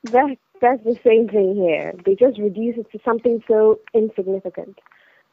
that 0.05 0.37
that's 0.61 0.85
the 0.85 0.97
same 1.07 1.29
thing 1.29 1.57
here. 1.57 1.95
They 2.07 2.17
just 2.17 2.39
reduce 2.39 2.77
it 2.79 2.91
to 2.93 3.01
something 3.05 3.43
so 3.49 3.81
insignificant 3.95 4.79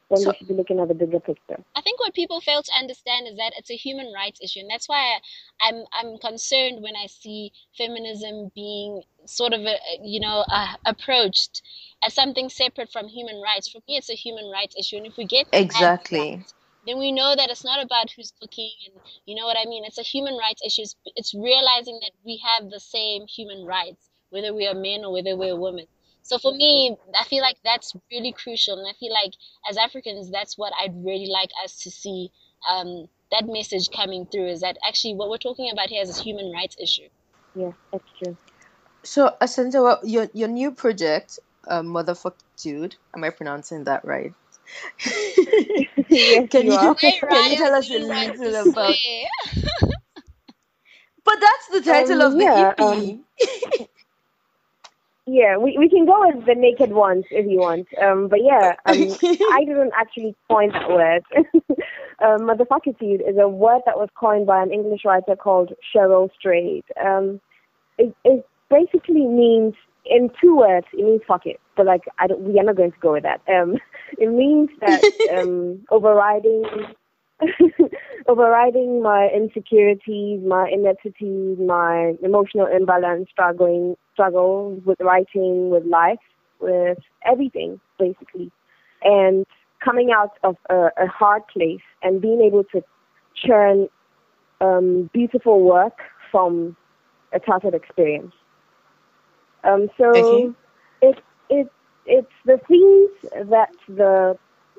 when 0.08 0.20
So- 0.22 0.32
they 0.32 0.38
should 0.38 0.48
be 0.48 0.54
looking 0.54 0.80
at 0.80 0.88
the 0.88 0.94
bigger 0.94 1.20
picture. 1.20 1.62
I 1.74 1.80
think 1.82 2.00
what 2.00 2.14
people 2.14 2.40
fail 2.40 2.62
to 2.62 2.72
understand 2.78 3.28
is 3.28 3.36
that 3.36 3.52
it's 3.56 3.70
a 3.70 3.76
human 3.76 4.12
rights 4.12 4.40
issue, 4.42 4.60
and 4.60 4.70
that's 4.70 4.88
why 4.88 5.20
I'm 5.60 5.84
I'm 5.92 6.18
concerned 6.18 6.82
when 6.82 6.96
I 6.96 7.06
see 7.06 7.52
feminism 7.76 8.50
being 8.54 9.02
sort 9.26 9.52
of 9.52 9.60
a, 9.62 9.76
you 10.02 10.20
know 10.20 10.44
uh, 10.48 10.74
approached 10.86 11.62
as 12.04 12.14
something 12.14 12.48
separate 12.48 12.90
from 12.92 13.08
human 13.08 13.40
rights. 13.40 13.68
For 13.68 13.78
me, 13.88 13.96
it's 13.96 14.10
a 14.10 14.14
human 14.14 14.50
rights 14.50 14.74
issue, 14.78 14.96
and 14.96 15.06
if 15.06 15.16
we 15.16 15.24
get 15.26 15.46
Exactly. 15.52 16.18
right, 16.20 16.52
then 16.86 16.98
we 16.98 17.12
know 17.12 17.34
that 17.36 17.50
it's 17.50 17.64
not 17.64 17.82
about 17.84 18.10
who's 18.10 18.32
cooking, 18.40 18.72
and 18.86 19.00
you 19.26 19.36
know 19.36 19.46
what 19.46 19.56
I 19.58 19.66
mean. 19.66 19.84
It's 19.84 19.98
a 19.98 20.02
human 20.02 20.36
rights 20.36 20.62
issue. 20.64 20.82
It's, 20.82 20.96
it's 21.16 21.34
realizing 21.34 21.98
that 22.02 22.12
we 22.24 22.38
have 22.44 22.70
the 22.70 22.80
same 22.80 23.26
human 23.26 23.64
rights, 23.64 24.08
whether 24.30 24.54
we 24.54 24.66
are 24.66 24.74
men 24.74 25.04
or 25.04 25.12
whether 25.12 25.36
we're 25.36 25.56
women. 25.56 25.86
So 26.28 26.38
for 26.38 26.52
me, 26.52 26.94
I 27.18 27.24
feel 27.24 27.40
like 27.42 27.56
that's 27.64 27.94
really 28.12 28.32
crucial, 28.32 28.78
and 28.78 28.86
I 28.86 28.92
feel 29.00 29.12
like 29.12 29.32
as 29.68 29.78
Africans, 29.78 30.30
that's 30.30 30.58
what 30.58 30.74
I'd 30.78 30.94
really 30.94 31.28
like 31.32 31.50
us 31.64 31.82
to 31.84 31.90
see. 31.90 32.30
Um, 32.68 33.08
that 33.32 33.46
message 33.46 33.90
coming 33.90 34.26
through 34.26 34.48
is 34.48 34.60
that 34.60 34.76
actually 34.86 35.14
what 35.14 35.30
we're 35.30 35.38
talking 35.38 35.70
about 35.72 35.88
here 35.88 36.02
is 36.02 36.18
a 36.18 36.22
human 36.22 36.52
rights 36.52 36.76
issue. 36.78 37.08
Yeah, 37.54 37.72
that's 37.92 38.04
true. 38.18 38.36
So 39.04 39.34
Asantewa, 39.40 40.00
your 40.04 40.28
your 40.34 40.48
new 40.48 40.72
project, 40.72 41.38
uh, 41.66 41.82
Motherfuck 41.82 42.34
Dude, 42.62 42.96
am 43.14 43.24
I 43.24 43.30
pronouncing 43.30 43.84
that 43.84 44.04
right? 44.04 44.34
yes, 46.08 46.44
Can 46.50 46.70
you 46.70 46.72
you 46.80 46.94
are. 46.94 46.96
can 47.30 47.46
you 47.46 47.56
tell 47.56 47.74
us 47.74 47.90
a 47.90 47.98
Human 47.98 48.08
rights 48.08 48.44
little 48.44 48.62
about? 48.62 49.00
swear. 49.00 49.26
But 51.24 51.40
that's 51.40 51.68
the 51.68 51.82
title 51.82 52.22
Um, 52.22 52.22
of 52.22 52.38
the 52.38 52.50
yeah, 52.50 52.74
EP. 52.78 53.20
Yeah, 55.30 55.58
we, 55.58 55.76
we 55.78 55.90
can 55.90 56.06
go 56.06 56.26
with 56.26 56.46
the 56.46 56.54
naked 56.54 56.90
ones 56.90 57.26
if 57.30 57.44
you 57.44 57.58
want. 57.58 57.86
Um, 58.02 58.28
but 58.28 58.40
yeah, 58.42 58.72
um, 58.86 58.96
I 59.52 59.62
didn't 59.66 59.92
actually 59.94 60.34
coin 60.48 60.72
that 60.72 60.88
word. 60.88 61.22
um, 62.24 62.48
motherfuckitude 62.48 63.28
is 63.28 63.36
a 63.38 63.46
word 63.46 63.82
that 63.84 63.98
was 63.98 64.08
coined 64.18 64.46
by 64.46 64.62
an 64.62 64.72
English 64.72 65.02
writer 65.04 65.36
called 65.36 65.74
Cheryl 65.94 66.30
Strayed. 66.38 66.84
Um, 67.04 67.42
it, 67.98 68.14
it 68.24 68.46
basically 68.70 69.26
means, 69.26 69.74
in 70.06 70.30
two 70.40 70.56
words, 70.56 70.86
it 70.94 71.04
means 71.04 71.20
fuck 71.28 71.44
it. 71.44 71.60
But 71.76 71.84
like, 71.84 72.04
I 72.18 72.26
don't, 72.26 72.40
we 72.40 72.58
are 72.58 72.64
not 72.64 72.76
going 72.76 72.92
to 72.92 72.98
go 72.98 73.12
with 73.12 73.24
that. 73.24 73.42
Um, 73.48 73.76
it 74.18 74.32
means 74.32 74.70
that 74.80 75.04
um, 75.38 75.84
overriding 75.90 76.64
overriding 78.28 79.02
my 79.02 79.28
insecurities, 79.34 80.40
my 80.44 80.68
ineptitude, 80.72 81.60
my 81.60 82.14
emotional 82.22 82.66
imbalance, 82.66 83.28
struggling, 83.30 83.96
struggles 84.12 84.82
with 84.84 84.98
writing, 85.00 85.70
with 85.70 85.84
life, 85.84 86.18
with 86.60 86.98
everything, 87.24 87.80
basically, 87.98 88.50
and 89.02 89.46
coming 89.84 90.10
out 90.14 90.32
of 90.42 90.56
a, 90.70 90.88
a 90.98 91.06
hard 91.06 91.42
place 91.52 91.82
and 92.02 92.20
being 92.20 92.40
able 92.40 92.64
to 92.64 92.82
churn 93.46 93.88
um, 94.60 95.08
beautiful 95.12 95.62
work 95.62 95.98
from 96.30 96.76
a 97.32 97.38
childhood 97.38 97.74
experience. 97.74 98.32
Um, 99.64 99.88
so 99.98 100.16
Okay. 100.18 100.50
it 101.02 101.18
it 101.50 101.68
it's 102.06 102.32
the 102.44 102.58
themes 102.68 103.48
that 103.50 103.70
the 103.88 104.36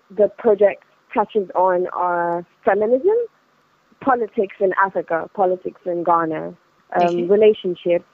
the 0.10 0.30
project 0.38 0.84
touches 1.13 1.50
on 1.56 1.88
are 1.94 2.46
feminism, 2.66 3.16
politics 4.01 4.56
in 4.60 4.72
Africa, 4.84 5.30
politics 5.34 5.82
in 5.86 6.04
Ghana, 6.04 6.48
um, 6.48 6.56
Okay. 6.96 7.28
relationships. 7.28 8.06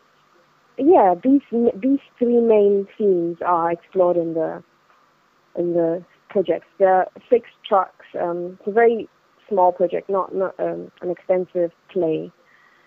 Yeah, 0.78 1.16
these 1.24 1.42
these 1.76 2.00
three 2.20 2.42
main 2.42 2.88
themes 2.98 3.38
are 3.46 3.72
explored 3.72 4.18
in 4.18 4.34
the 4.34 4.62
in 5.56 5.74
the 5.74 6.04
project. 6.30 6.66
There 6.80 6.94
are 6.94 7.08
six 7.30 7.50
tracks. 7.68 8.06
Um, 8.20 8.58
it's 8.60 8.68
a 8.68 8.72
very 8.72 9.08
small 9.48 9.72
project, 9.72 10.10
not 10.10 10.36
not 10.36 10.54
um, 10.60 10.92
an 11.02 11.10
extensive 11.12 11.72
play. 11.90 12.32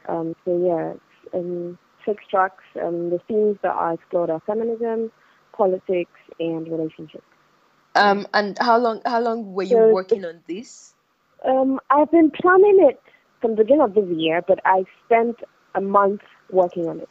Um, 0.09 0.35
so 0.45 0.50
yeah, 0.59 0.93
it's, 0.95 1.35
um, 1.35 1.79
six 2.05 2.25
tracks. 2.31 2.65
Um, 2.83 3.11
the 3.11 3.21
themes 3.27 3.57
that 3.62 3.73
are 3.73 3.95
explored 3.95 4.31
are 4.31 4.41
feminism, 4.47 5.11
politics, 5.57 6.21
and 6.38 6.69
relationships. 6.71 7.25
Um, 7.95 8.26
and 8.33 8.57
how 8.59 8.78
long 8.78 9.02
how 9.04 9.21
long 9.21 9.52
were 9.54 9.62
you 9.64 9.78
So 9.78 9.90
working 9.90 10.25
on 10.25 10.42
this? 10.47 10.95
Um, 11.45 11.80
I've 11.90 12.11
been 12.11 12.30
planning 12.30 12.78
it 12.88 13.00
from 13.40 13.52
the 13.52 13.62
beginning 13.62 13.83
of 13.83 13.95
this 13.95 14.09
year, 14.09 14.42
but 14.47 14.59
I 14.64 14.85
spent 15.04 15.37
a 15.75 15.80
month 15.80 16.21
working 16.50 16.88
on 16.88 17.00
it. 17.00 17.09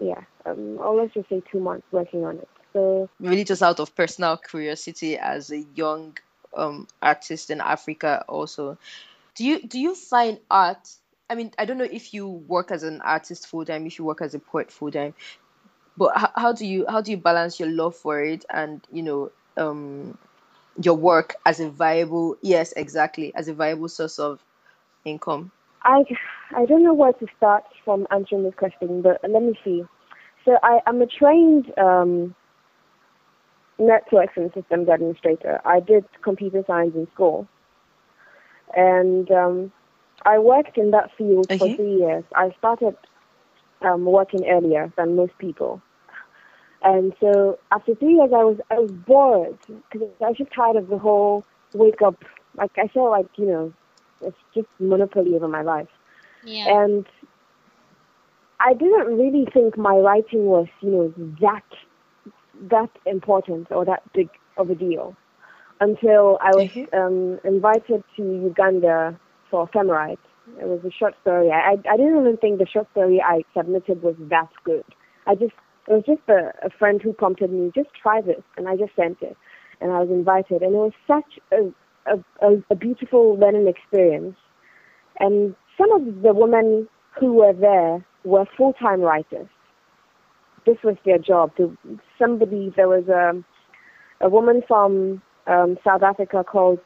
Yeah, 0.00 0.22
um, 0.46 0.78
or 0.78 0.96
let's 0.96 1.14
just 1.14 1.28
say 1.28 1.42
two 1.50 1.60
months 1.60 1.86
working 1.92 2.24
on 2.24 2.38
it. 2.38 2.48
So 2.72 3.08
Really, 3.20 3.44
just 3.44 3.62
out 3.62 3.80
of 3.80 3.94
personal 3.94 4.36
curiosity, 4.36 5.16
as 5.18 5.50
a 5.50 5.60
young 5.74 6.16
um 6.56 6.86
artist 7.02 7.50
in 7.50 7.60
Africa, 7.60 8.24
also, 8.28 8.78
do 9.36 9.44
you 9.44 9.62
do 9.66 9.78
you 9.80 9.94
find 9.94 10.38
art? 10.50 10.88
I 11.30 11.34
mean, 11.36 11.52
I 11.58 11.64
don't 11.64 11.78
know 11.78 11.84
if 11.90 12.12
you 12.12 12.28
work 12.28 12.70
as 12.70 12.82
an 12.82 13.00
artist 13.02 13.46
full 13.46 13.64
time, 13.64 13.86
if 13.86 13.98
you 13.98 14.04
work 14.04 14.20
as 14.20 14.34
a 14.34 14.38
poet 14.38 14.70
full 14.70 14.90
time, 14.90 15.14
but 15.96 16.16
how, 16.16 16.30
how 16.36 16.52
do 16.52 16.66
you 16.66 16.86
how 16.88 17.00
do 17.00 17.10
you 17.12 17.16
balance 17.16 17.58
your 17.60 17.70
love 17.70 17.96
for 17.96 18.22
it 18.22 18.44
and 18.50 18.86
you 18.92 19.02
know 19.02 19.30
um 19.56 20.16
your 20.82 20.94
work 20.94 21.34
as 21.46 21.60
a 21.60 21.70
viable 21.70 22.36
yes 22.42 22.72
exactly 22.76 23.34
as 23.34 23.48
a 23.48 23.54
viable 23.54 23.88
source 23.88 24.18
of 24.18 24.40
income 25.04 25.50
I 25.84 26.04
I 26.56 26.64
don't 26.66 26.82
know 26.82 26.94
where 26.94 27.12
to 27.12 27.26
start 27.36 27.64
from 27.84 28.06
answering 28.10 28.44
this 28.44 28.54
question, 28.54 29.02
but 29.02 29.20
let 29.28 29.42
me 29.42 29.58
see. 29.64 29.84
So 30.44 30.58
I, 30.62 30.80
I'm 30.86 31.00
a 31.00 31.06
trained 31.06 31.72
um, 31.78 32.34
networks 33.78 34.34
and 34.36 34.50
systems 34.54 34.88
administrator. 34.88 35.60
I 35.64 35.80
did 35.80 36.04
computer 36.22 36.62
science 36.66 36.94
in 36.94 37.06
school, 37.14 37.46
and 38.76 39.30
um, 39.30 39.72
I 40.24 40.38
worked 40.38 40.78
in 40.78 40.90
that 40.92 41.10
field 41.16 41.48
for 41.58 41.74
three 41.76 41.96
years. 41.96 42.24
I 42.34 42.54
started 42.58 42.96
um, 43.82 44.04
working 44.04 44.48
earlier 44.48 44.92
than 44.96 45.16
most 45.16 45.36
people, 45.38 45.82
and 46.84 47.14
so 47.20 47.58
after 47.72 47.94
three 47.94 48.14
years, 48.14 48.30
I 48.32 48.44
was 48.44 48.58
I 48.70 48.78
was 48.78 48.90
bored 49.06 49.58
because 49.66 50.08
I 50.22 50.28
was 50.28 50.36
just 50.38 50.52
tired 50.54 50.76
of 50.76 50.88
the 50.88 50.98
whole 50.98 51.44
wake 51.72 52.02
up. 52.04 52.16
Like 52.56 52.72
I 52.78 52.88
felt 52.88 53.10
like 53.10 53.26
you 53.36 53.46
know 53.46 53.72
it's 54.20 54.36
just 54.54 54.68
monopoly 54.78 55.34
over 55.34 55.48
my 55.48 55.62
life. 55.62 55.88
Yeah. 56.44 56.84
And 56.84 57.06
I 58.60 58.74
didn't 58.74 59.16
really 59.16 59.46
think 59.52 59.76
my 59.76 59.96
writing 59.96 60.46
was, 60.46 60.66
you 60.80 60.90
know, 60.90 61.14
that 61.40 61.64
that 62.70 62.90
important 63.06 63.70
or 63.70 63.84
that 63.84 64.02
big 64.14 64.28
of 64.56 64.70
a 64.70 64.74
deal 64.74 65.16
until 65.80 66.38
I 66.40 66.52
was 66.52 66.68
Mhm. 66.70 66.94
um, 66.94 67.40
invited 67.44 68.04
to 68.16 68.22
Uganda 68.22 69.18
for 69.50 69.66
FEMRITE. 69.68 70.18
It 70.60 70.66
was 70.66 70.84
a 70.84 70.90
short 70.90 71.14
story. 71.22 71.50
I 71.50 71.72
I 71.72 71.96
didn't 71.96 72.20
even 72.20 72.36
think 72.38 72.58
the 72.58 72.66
short 72.66 72.90
story 72.92 73.20
I 73.22 73.44
submitted 73.56 74.02
was 74.02 74.16
that 74.34 74.50
good. 74.64 74.84
I 75.26 75.34
just 75.34 75.54
it 75.88 75.92
was 75.92 76.04
just 76.06 76.22
a, 76.28 76.52
a 76.66 76.70
friend 76.78 77.00
who 77.02 77.12
prompted 77.12 77.52
me, 77.52 77.70
just 77.74 77.90
try 78.00 78.20
this, 78.20 78.42
and 78.56 78.68
I 78.68 78.76
just 78.76 78.94
sent 78.96 79.18
it, 79.22 79.36
and 79.80 79.92
I 79.92 80.00
was 80.00 80.10
invited, 80.10 80.62
and 80.62 80.74
it 80.74 80.78
was 80.78 80.92
such 81.06 81.38
a 81.52 81.72
a, 82.06 82.62
a, 82.70 82.74
beautiful 82.74 83.38
learning 83.38 83.66
experience. 83.66 84.36
And 85.20 85.54
some 85.78 85.90
of 85.92 86.22
the 86.22 86.34
women 86.34 86.88
who 87.18 87.32
were 87.34 87.52
there 87.52 88.04
were 88.24 88.44
full-time 88.56 89.00
writers. 89.00 89.48
This 90.66 90.76
was 90.82 90.96
their 91.04 91.18
job. 91.18 91.52
The, 91.56 91.74
somebody, 92.18 92.72
there 92.76 92.88
was 92.88 93.08
a, 93.08 93.42
a 94.24 94.28
woman 94.28 94.62
from 94.66 95.22
um, 95.46 95.76
South 95.84 96.02
Africa 96.02 96.44
called 96.44 96.78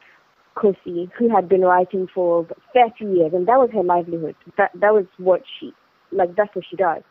Kosi 0.57 1.09
who 1.17 1.29
had 1.33 1.47
been 1.47 1.61
writing 1.61 2.07
for 2.13 2.45
30 2.73 3.05
years, 3.05 3.31
and 3.33 3.47
that 3.47 3.57
was 3.57 3.69
her 3.73 3.83
livelihood. 3.83 4.35
That 4.57 4.71
that 4.81 4.93
was 4.93 5.05
what 5.17 5.41
she 5.59 5.71
like 6.11 6.35
that's 6.35 6.53
what 6.53 6.65
she 6.69 6.75
does. 6.75 7.03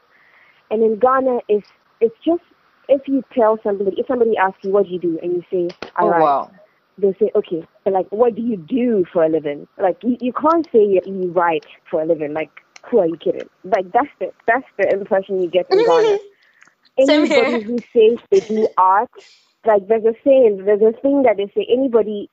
And 0.70 0.82
in 0.82 0.98
Ghana, 0.98 1.40
it's 1.48 1.66
it's 2.00 2.16
just 2.24 2.42
if 2.88 3.02
you 3.06 3.22
tell 3.32 3.58
somebody, 3.62 3.92
if 3.98 4.06
somebody 4.06 4.36
asks 4.36 4.58
you 4.62 4.72
what 4.72 4.86
do 4.86 4.92
you 4.92 5.00
do, 5.00 5.18
and 5.22 5.32
you 5.32 5.42
say 5.50 5.74
I 5.96 6.04
Oh 6.04 6.08
write, 6.08 6.30
wow. 6.30 6.50
they 6.98 7.14
say 7.20 7.30
okay, 7.36 7.66
but 7.84 7.92
like 7.92 8.06
what 8.10 8.34
do 8.34 8.42
you 8.42 8.56
do 8.56 9.04
for 9.12 9.24
a 9.24 9.28
living? 9.28 9.66
Like 9.80 9.98
you, 10.02 10.16
you 10.20 10.32
can't 10.32 10.66
say 10.72 10.80
you, 10.80 11.00
you 11.06 11.32
write 11.32 11.64
for 11.90 12.02
a 12.02 12.06
living. 12.06 12.34
Like 12.34 12.50
who 12.90 12.98
are 13.00 13.06
you 13.08 13.18
kidding? 13.18 13.48
Like 13.64 13.92
that's 13.92 14.10
the 14.20 14.32
that's 14.46 14.66
the 14.78 14.90
impression 14.92 15.42
you 15.42 15.50
get 15.50 15.66
in 15.70 15.84
Ghana. 15.84 16.18
Anybody 16.98 17.60
who 17.62 17.82
says 17.94 18.18
they 18.30 18.40
do 18.40 18.68
art, 18.78 19.10
like 19.66 19.88
there's 19.88 20.04
a 20.04 20.14
saying, 20.24 20.64
there's 20.66 20.82
a 20.82 21.00
thing 21.00 21.22
that 21.24 21.36
they 21.38 21.46
say 21.54 21.66
anybody 21.72 22.30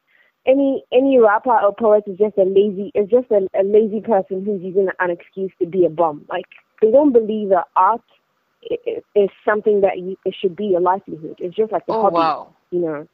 any 0.48 0.84
any 0.94 1.18
rapper 1.20 1.52
or 1.60 1.74
poet 1.76 2.04
is 2.08 2.18
just 2.18 2.38
a 2.38 2.44
lazy 2.44 2.92
is 2.96 3.10
just 3.10 3.30
a, 3.32 3.48
a 3.60 3.64
lazy 3.64 4.02
person 4.02 4.46
who's 4.46 4.62
using 4.62 4.88
an 5.00 5.10
excuse 5.12 5.52
to 5.60 5.68
be 5.68 5.86
a 5.86 5.90
bum. 5.90 6.26
Like 6.30 6.46
they 6.82 6.92
don't 6.92 7.14
believe 7.14 7.50
that 7.50 7.66
art 7.76 8.02
is 9.16 9.30
something 9.44 9.82
that 9.82 10.00
you, 10.00 10.18
it 10.26 10.36
should 10.40 10.56
be 10.56 10.76
a 10.76 10.80
livelihood. 10.80 11.36
It's 11.40 11.56
just 11.56 11.72
like 11.72 11.84
a 11.88 11.92
Oh 11.92 12.04
hobby, 12.04 12.16
wow. 12.16 12.54
you 12.72 12.80
know. 12.80 13.08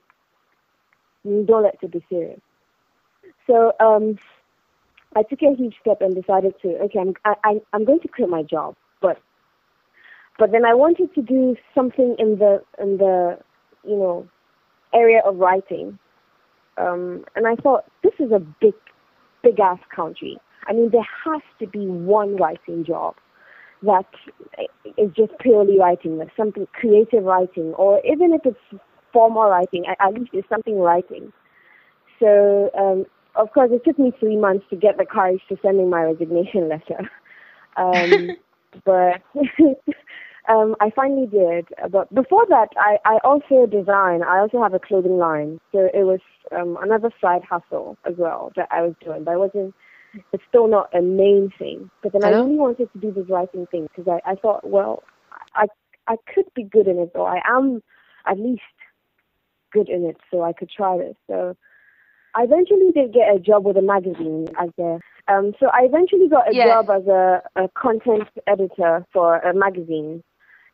You 1.23 1.45
don't 1.47 1.63
let 1.63 1.77
it 1.81 1.91
be 1.91 2.03
serious. 2.09 2.39
So 3.47 3.73
um, 3.79 4.17
I 5.15 5.23
took 5.23 5.41
a 5.41 5.55
huge 5.55 5.75
step 5.81 6.01
and 6.01 6.15
decided 6.15 6.53
to 6.61 6.69
okay, 6.85 6.99
I'm 6.99 7.13
I, 7.25 7.35
I, 7.43 7.61
I'm 7.73 7.85
going 7.85 7.99
to 8.01 8.07
quit 8.07 8.29
my 8.29 8.43
job, 8.43 8.75
but 9.01 9.19
but 10.39 10.51
then 10.51 10.65
I 10.65 10.73
wanted 10.73 11.13
to 11.15 11.21
do 11.21 11.55
something 11.75 12.15
in 12.17 12.39
the 12.39 12.63
in 12.79 12.97
the 12.97 13.37
you 13.83 13.97
know 13.97 14.27
area 14.93 15.21
of 15.25 15.37
writing 15.37 15.99
um, 16.77 17.25
and 17.35 17.47
I 17.47 17.55
thought 17.55 17.85
this 18.03 18.13
is 18.19 18.31
a 18.31 18.39
big, 18.39 18.73
big 19.43 19.59
ass 19.59 19.79
country. 19.95 20.37
I 20.67 20.73
mean, 20.73 20.89
there 20.91 21.07
has 21.25 21.41
to 21.59 21.67
be 21.67 21.85
one 21.87 22.37
writing 22.37 22.85
job 22.85 23.15
that 23.83 24.05
is 24.97 25.11
just 25.15 25.31
purely 25.39 25.79
writing, 25.79 26.17
like 26.17 26.29
something 26.37 26.67
creative 26.73 27.23
writing, 27.23 27.73
or 27.73 28.01
even 28.05 28.33
if 28.33 28.41
it's 28.45 28.81
formal 29.11 29.49
writing, 29.49 29.85
at, 29.87 29.97
at 29.99 30.13
least 30.13 30.31
it's 30.33 30.47
something 30.49 30.79
writing. 30.79 31.31
So, 32.19 32.69
um, 32.77 33.05
of 33.35 33.51
course, 33.53 33.71
it 33.73 33.83
took 33.83 33.97
me 33.97 34.11
three 34.19 34.37
months 34.37 34.65
to 34.69 34.75
get 34.75 34.97
the 34.97 35.05
courage 35.05 35.41
to 35.49 35.57
send 35.61 35.79
in 35.79 35.89
my 35.89 36.03
resignation 36.03 36.69
letter. 36.73 37.09
Um, 37.77 38.35
but 38.85 39.21
um, 40.49 40.75
I 40.79 40.91
finally 40.95 41.27
did. 41.27 41.67
But 41.91 42.13
before 42.13 42.45
that, 42.49 42.69
I, 42.77 42.97
I 43.05 43.17
also 43.23 43.65
design. 43.65 44.23
I 44.23 44.39
also 44.39 44.61
have 44.61 44.73
a 44.73 44.79
clothing 44.79 45.17
line. 45.17 45.59
So 45.71 45.89
it 45.93 46.03
was 46.03 46.19
um, 46.55 46.77
another 46.81 47.11
side 47.19 47.41
hustle 47.49 47.97
as 48.05 48.13
well 48.17 48.51
that 48.55 48.67
I 48.71 48.81
was 48.81 48.93
doing. 49.03 49.23
But 49.23 49.33
it 49.33 49.39
wasn't. 49.39 49.75
It's 50.33 50.43
still 50.49 50.67
not 50.67 50.89
a 50.95 51.01
main 51.01 51.51
thing. 51.59 51.89
But 52.03 52.13
then 52.13 52.23
I 52.23 52.29
Hello? 52.29 52.43
really 52.43 52.57
wanted 52.57 52.91
to 52.93 52.99
do 52.99 53.11
this 53.11 53.29
writing 53.29 53.67
thing 53.71 53.87
because 53.95 54.07
I, 54.25 54.31
I 54.31 54.35
thought, 54.35 54.67
well, 54.69 55.03
I 55.55 55.67
I 56.07 56.15
could 56.33 56.45
be 56.55 56.63
good 56.63 56.87
in 56.87 56.99
it, 56.99 57.11
or 57.15 57.27
I 57.29 57.41
am 57.47 57.81
at 58.27 58.39
least 58.39 58.61
good 59.73 59.89
in 59.89 60.05
it, 60.05 60.17
so 60.31 60.43
I 60.43 60.53
could 60.53 60.69
try 60.69 60.97
this. 60.97 61.15
So 61.27 61.55
I 62.35 62.43
eventually 62.43 62.91
did 62.93 63.13
get 63.13 63.33
a 63.35 63.39
job 63.39 63.65
with 63.65 63.77
a 63.77 63.81
magazine 63.81 64.47
as 64.59 64.69
a 64.79 64.99
um 65.27 65.53
so 65.59 65.67
I 65.67 65.83
eventually 65.83 66.29
got 66.29 66.49
a 66.51 66.55
Yeah. 66.55 66.65
job 66.65 66.89
as 66.89 67.07
a, 67.07 67.41
a 67.55 67.69
content 67.69 68.29
editor 68.47 69.05
for 69.13 69.39
a 69.39 69.53
magazine. 69.53 70.23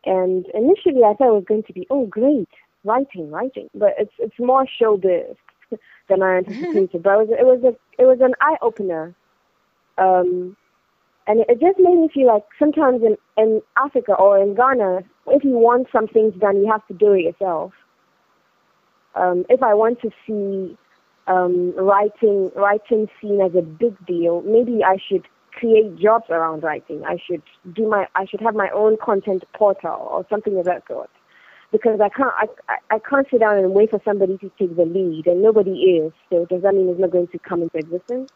And 0.04 0.46
initially 0.54 1.04
I 1.04 1.14
thought 1.14 1.28
it 1.30 1.34
was 1.40 1.44
going 1.48 1.64
to 1.64 1.72
be, 1.72 1.86
oh 1.90 2.06
great, 2.06 2.48
writing, 2.84 3.30
writing. 3.30 3.68
But 3.74 3.94
it's 3.98 4.14
it's 4.18 4.38
more 4.38 4.66
showbiz 4.80 5.36
than 6.08 6.22
I 6.22 6.38
anticipated. 6.38 7.02
but 7.02 7.12
it 7.14 7.18
was 7.18 7.30
it 7.40 7.46
was 7.46 7.62
a 7.64 8.02
it 8.02 8.06
was 8.06 8.18
an 8.22 8.34
eye 8.40 8.56
opener. 8.62 9.14
Um 9.98 10.56
and 11.26 11.40
it 11.48 11.60
just 11.60 11.78
made 11.78 11.96
me 11.96 12.08
feel 12.12 12.26
like 12.28 12.44
sometimes 12.58 13.02
in, 13.02 13.16
in 13.36 13.60
Africa 13.76 14.14
or 14.14 14.38
in 14.42 14.54
Ghana, 14.54 15.00
if 15.28 15.44
you 15.44 15.50
want 15.50 15.86
some 15.92 16.08
things 16.08 16.34
done, 16.40 16.56
you 16.58 16.70
have 16.72 16.86
to 16.88 16.94
do 16.94 17.12
it 17.12 17.22
yourself. 17.24 17.72
Um, 19.14 19.44
if 19.50 19.62
I 19.62 19.74
want 19.74 20.00
to 20.02 20.10
see 20.26 20.76
um, 21.26 21.74
writing 21.76 22.50
writing 22.56 23.08
seen 23.20 23.40
as 23.42 23.54
a 23.54 23.62
big 23.62 23.94
deal, 24.06 24.42
maybe 24.42 24.82
I 24.84 24.96
should 25.08 25.26
create 25.52 25.96
jobs 25.98 26.26
around 26.30 26.62
writing. 26.62 27.04
I 27.06 27.18
should 27.26 27.42
do 27.74 27.88
my 27.88 28.06
I 28.14 28.24
should 28.26 28.40
have 28.40 28.54
my 28.54 28.70
own 28.74 28.96
content 29.02 29.44
portal 29.54 30.08
or 30.10 30.26
something 30.30 30.56
of 30.58 30.64
that 30.66 30.86
sort. 30.88 31.10
Because 31.72 32.00
I 32.00 32.08
can't 32.08 32.32
I, 32.36 32.46
I- 32.90 32.98
can't 33.00 33.26
sit 33.30 33.40
down 33.40 33.58
and 33.58 33.74
wait 33.74 33.90
for 33.90 34.00
somebody 34.04 34.38
to 34.38 34.50
take 34.58 34.76
the 34.76 34.84
lead, 34.86 35.26
and 35.26 35.42
nobody 35.42 35.72
is. 35.72 36.12
So 36.30 36.46
does 36.46 36.62
that 36.62 36.74
mean 36.74 36.88
it's 36.88 37.00
not 37.00 37.10
going 37.10 37.28
to 37.28 37.38
come 37.40 37.62
into 37.62 37.78
existence? 37.78 38.30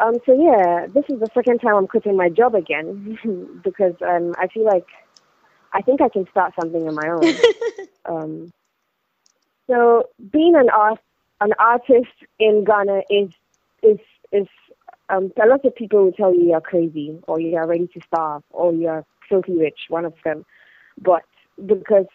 Um, 0.00 0.14
so 0.24 0.32
yeah, 0.32 0.86
this 0.86 1.04
is 1.08 1.20
the 1.20 1.28
second 1.34 1.58
time 1.58 1.76
I'm 1.76 1.86
quitting 1.86 2.16
my 2.16 2.30
job 2.30 2.54
again 2.54 3.18
because 3.64 3.94
um, 4.02 4.34
I 4.38 4.48
feel 4.48 4.64
like 4.64 4.86
I 5.72 5.82
think 5.82 6.00
I 6.00 6.08
can 6.08 6.26
start 6.30 6.54
something 6.58 6.88
on 6.88 6.94
my 6.94 7.08
own. 7.08 7.34
um, 8.06 8.52
so 9.68 10.08
being 10.32 10.56
an 10.56 10.70
art 10.70 10.98
an 11.40 11.52
artist 11.58 12.12
in 12.38 12.64
Ghana 12.64 13.02
is 13.10 13.30
is 13.82 13.98
is 14.32 14.46
um, 15.10 15.32
a 15.42 15.46
lot 15.46 15.64
of 15.64 15.74
people 15.74 16.04
will 16.04 16.12
tell 16.12 16.34
you 16.34 16.48
you're 16.48 16.60
crazy 16.60 17.18
or 17.26 17.40
you 17.40 17.56
are 17.56 17.66
ready 17.66 17.88
to 17.88 18.00
starve 18.06 18.42
or 18.50 18.72
you 18.72 18.88
are 18.88 19.04
filthy 19.28 19.56
rich, 19.56 19.80
one 19.88 20.04
of 20.04 20.14
them. 20.24 20.44
But 21.00 21.24
because 21.66 22.06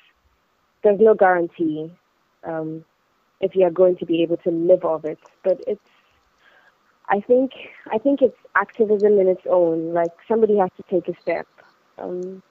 there's 0.83 0.99
no 0.99 1.13
guarantee 1.13 1.91
um, 2.43 2.85
if 3.41 3.55
you 3.55 3.65
are 3.65 3.71
going 3.71 3.97
to 3.97 4.05
be 4.05 4.23
able 4.23 4.37
to 4.37 4.51
live 4.51 4.85
off 4.85 5.03
it. 5.05 5.19
But 5.43 5.59
it's 5.67 5.81
I 7.09 7.21
think 7.21 7.51
I 7.91 7.97
think 7.97 8.21
it's 8.21 8.37
activism 8.55 9.19
in 9.19 9.27
its 9.27 9.43
own. 9.49 9.93
Like 9.93 10.11
somebody 10.27 10.57
has 10.57 10.69
to 10.77 10.83
take 10.89 11.07
a 11.07 11.19
step. 11.21 11.47
Um, 11.97 12.41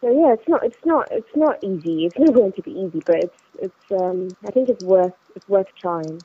so 0.00 0.10
yeah, 0.10 0.32
it's 0.34 0.48
not 0.48 0.64
it's 0.64 0.84
not 0.84 1.08
it's 1.10 1.36
not 1.36 1.62
easy. 1.62 2.06
It's 2.06 2.18
not 2.18 2.34
going 2.40 2.52
to 2.52 2.62
be 2.62 2.72
easy, 2.72 3.02
but 3.04 3.16
it's 3.16 3.38
it's 3.60 3.92
um 3.92 4.28
I 4.46 4.50
think 4.50 4.68
it's 4.68 4.84
worth 4.84 5.14
it's 5.34 5.48
worth 5.48 5.68
trying. 5.80 6.20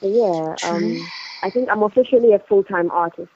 But 0.00 0.08
yeah, 0.10 0.56
um 0.62 1.10
I 1.42 1.50
think 1.50 1.68
I'm 1.70 1.82
officially 1.82 2.32
a 2.32 2.38
full 2.40 2.64
time 2.64 2.90
artist. 2.90 3.30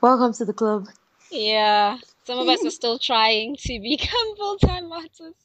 Welcome 0.00 0.34
to 0.34 0.44
the 0.44 0.52
club. 0.52 0.88
Yeah, 1.30 1.98
some 2.26 2.38
of 2.38 2.48
us 2.48 2.64
are 2.64 2.70
still 2.70 2.98
trying 2.98 3.56
to 3.56 3.80
become 3.80 4.36
full-time 4.36 4.92
artists. 4.92 5.44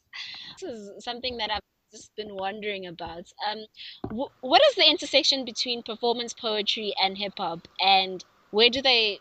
This 0.61 0.71
is 0.71 1.03
something 1.03 1.37
that 1.37 1.49
I've 1.51 1.61
just 1.91 2.15
been 2.15 2.35
wondering 2.35 2.85
about. 2.85 3.31
Um, 3.49 3.65
wh- 4.09 4.43
what 4.43 4.61
is 4.69 4.75
the 4.75 4.87
intersection 4.89 5.45
between 5.45 5.83
performance 5.83 6.33
poetry 6.33 6.93
and 7.01 7.17
hip 7.17 7.33
hop, 7.37 7.67
and 7.79 8.23
where 8.51 8.69
do 8.69 8.81
they 8.81 9.19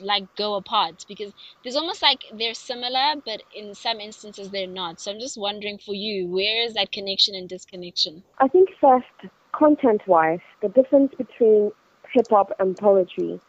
like 0.00 0.34
go 0.36 0.54
apart? 0.54 1.04
Because 1.08 1.32
there's 1.62 1.76
almost 1.76 2.02
like 2.02 2.24
they're 2.36 2.54
similar, 2.54 3.14
but 3.24 3.42
in 3.54 3.74
some 3.74 4.00
instances 4.00 4.50
they're 4.50 4.66
not. 4.66 5.00
So 5.00 5.10
I'm 5.12 5.20
just 5.20 5.38
wondering 5.38 5.78
for 5.78 5.94
you, 5.94 6.26
where 6.26 6.64
is 6.64 6.74
that 6.74 6.92
connection 6.92 7.34
and 7.34 7.48
disconnection? 7.48 8.22
I 8.38 8.48
think 8.48 8.70
first, 8.80 9.32
content 9.52 10.02
wise, 10.06 10.40
the 10.62 10.68
difference 10.68 11.12
between 11.16 11.70
hip 12.12 12.26
hop 12.30 12.52
and 12.58 12.76
poetry 12.76 13.40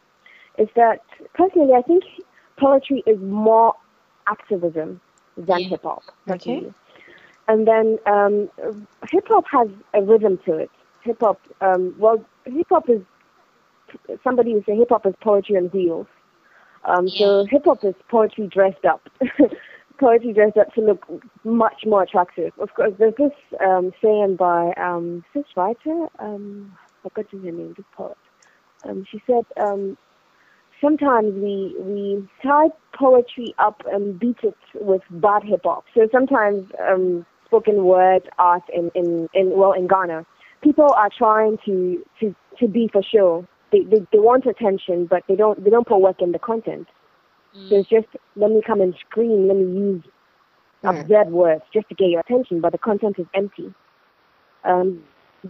is 0.58 0.68
that 0.76 1.00
personally 1.34 1.72
I 1.74 1.82
think 1.82 2.04
poetry 2.58 3.02
is 3.06 3.18
more 3.20 3.74
activism 4.28 5.00
than 5.36 5.60
Yeah. 5.60 5.68
hip 5.68 5.82
hop. 5.82 6.02
Okay. 6.28 6.66
And 7.50 7.66
then 7.66 7.98
um, 8.06 8.48
hip 9.10 9.26
hop 9.26 9.44
has 9.50 9.68
a 9.92 10.00
rhythm 10.02 10.38
to 10.46 10.54
it. 10.56 10.70
Hip 11.02 11.16
hop, 11.20 11.40
um, 11.60 11.96
well, 11.98 12.24
hip 12.44 12.68
hop 12.70 12.88
is 12.88 13.00
somebody 14.22 14.54
would 14.54 14.64
say 14.66 14.76
hip 14.76 14.90
hop 14.90 15.04
is 15.04 15.14
poetry 15.20 15.56
on 15.56 15.64
wheels. 15.64 16.06
Um, 16.84 17.08
So 17.08 17.44
hip 17.50 17.64
hop 17.64 17.84
is 17.84 17.96
poetry 18.08 18.46
dressed 18.46 18.84
up. 18.84 19.02
poetry 19.98 20.32
dressed 20.32 20.58
up 20.58 20.72
to 20.74 20.80
look 20.80 21.04
much 21.42 21.82
more 21.84 22.04
attractive. 22.04 22.52
Of 22.60 22.72
course, 22.74 22.92
there's 23.00 23.16
this 23.18 23.32
um, 23.66 23.90
saying 24.00 24.36
by 24.36 24.72
um, 24.76 25.24
this 25.34 25.44
writer, 25.56 26.06
um, 26.20 26.72
I 27.04 27.08
forgot 27.08 27.32
his 27.32 27.42
name, 27.42 27.74
this 27.76 27.86
poet. 27.96 28.16
Um, 28.84 29.04
she 29.10 29.20
said, 29.26 29.44
um, 29.60 29.98
sometimes 30.80 31.34
we 31.34 31.74
we 31.80 32.28
tie 32.44 32.68
poetry 32.96 33.54
up 33.58 33.82
and 33.90 34.20
beat 34.20 34.38
it 34.44 34.56
with 34.74 35.02
bad 35.10 35.42
hip 35.42 35.62
hop. 35.64 35.84
So 35.96 36.08
sometimes 36.12 36.70
um, 36.88 37.26
spoken 37.50 37.84
word 37.84 38.22
art 38.38 38.62
in, 38.72 38.90
in, 38.94 39.28
in 39.34 39.50
well 39.58 39.72
in 39.72 39.86
Ghana, 39.88 40.24
people 40.62 40.90
are 40.96 41.10
trying 41.16 41.58
to 41.66 41.76
to, 42.20 42.34
to 42.60 42.68
be 42.68 42.88
for 42.92 43.02
show. 43.02 43.46
They, 43.72 43.80
they 43.90 44.00
they 44.12 44.18
want 44.18 44.46
attention, 44.46 45.06
but 45.12 45.22
they 45.28 45.36
don't 45.36 45.62
they 45.64 45.70
don't 45.70 45.86
put 45.86 46.00
work 46.00 46.22
in 46.22 46.32
the 46.32 46.38
content. 46.38 46.86
So 47.68 47.76
it's 47.78 47.88
just 47.88 48.06
let 48.36 48.50
me 48.50 48.60
come 48.66 48.80
and 48.80 48.94
scream, 49.06 49.48
let 49.48 49.56
me 49.56 49.64
use 49.86 50.02
Mm. 50.82 51.02
absurd 51.02 51.30
words 51.30 51.62
just 51.74 51.86
to 51.90 51.94
get 51.94 52.08
your 52.08 52.20
attention, 52.20 52.62
but 52.62 52.72
the 52.72 52.78
content 52.78 53.16
is 53.18 53.26
empty. 53.34 53.68
Um, 54.64 55.02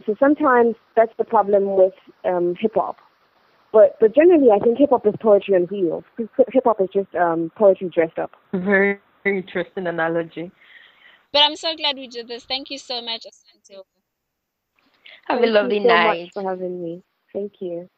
so 0.04 0.16
sometimes 0.18 0.74
that's 0.96 1.12
the 1.18 1.24
problem 1.24 1.76
with 1.76 1.94
um, 2.24 2.56
hip 2.58 2.72
hop. 2.74 2.96
But 3.72 3.96
but 4.00 4.14
generally, 4.14 4.48
I 4.50 4.58
think 4.58 4.78
hip 4.78 4.90
hop 4.90 5.06
is 5.06 5.14
poetry 5.20 5.54
on 5.54 5.62
wheels. 5.70 6.04
Hip 6.18 6.64
hop 6.64 6.80
is 6.80 6.88
just 6.92 7.14
um, 7.14 7.52
poetry 7.56 7.90
dressed 7.94 8.18
up. 8.18 8.32
Very, 8.52 8.98
very 9.22 9.38
interesting 9.38 9.86
analogy. 9.86 10.50
But 11.32 11.42
I'm 11.44 11.56
so 11.56 11.76
glad 11.76 11.96
we 11.96 12.08
did 12.08 12.28
this. 12.28 12.44
Thank 12.44 12.70
you 12.70 12.78
so 12.78 13.02
much, 13.02 13.26
Asante. 13.26 13.82
Have 15.28 15.42
a 15.42 15.46
Thank 15.46 15.48
lovely 15.48 15.80
you 15.80 15.80
so 15.82 15.98
night. 15.98 15.98
much 15.98 16.32
for 16.34 16.42
having 16.48 16.82
me. 16.82 17.02
Thank 17.32 17.54
you. 17.60 17.88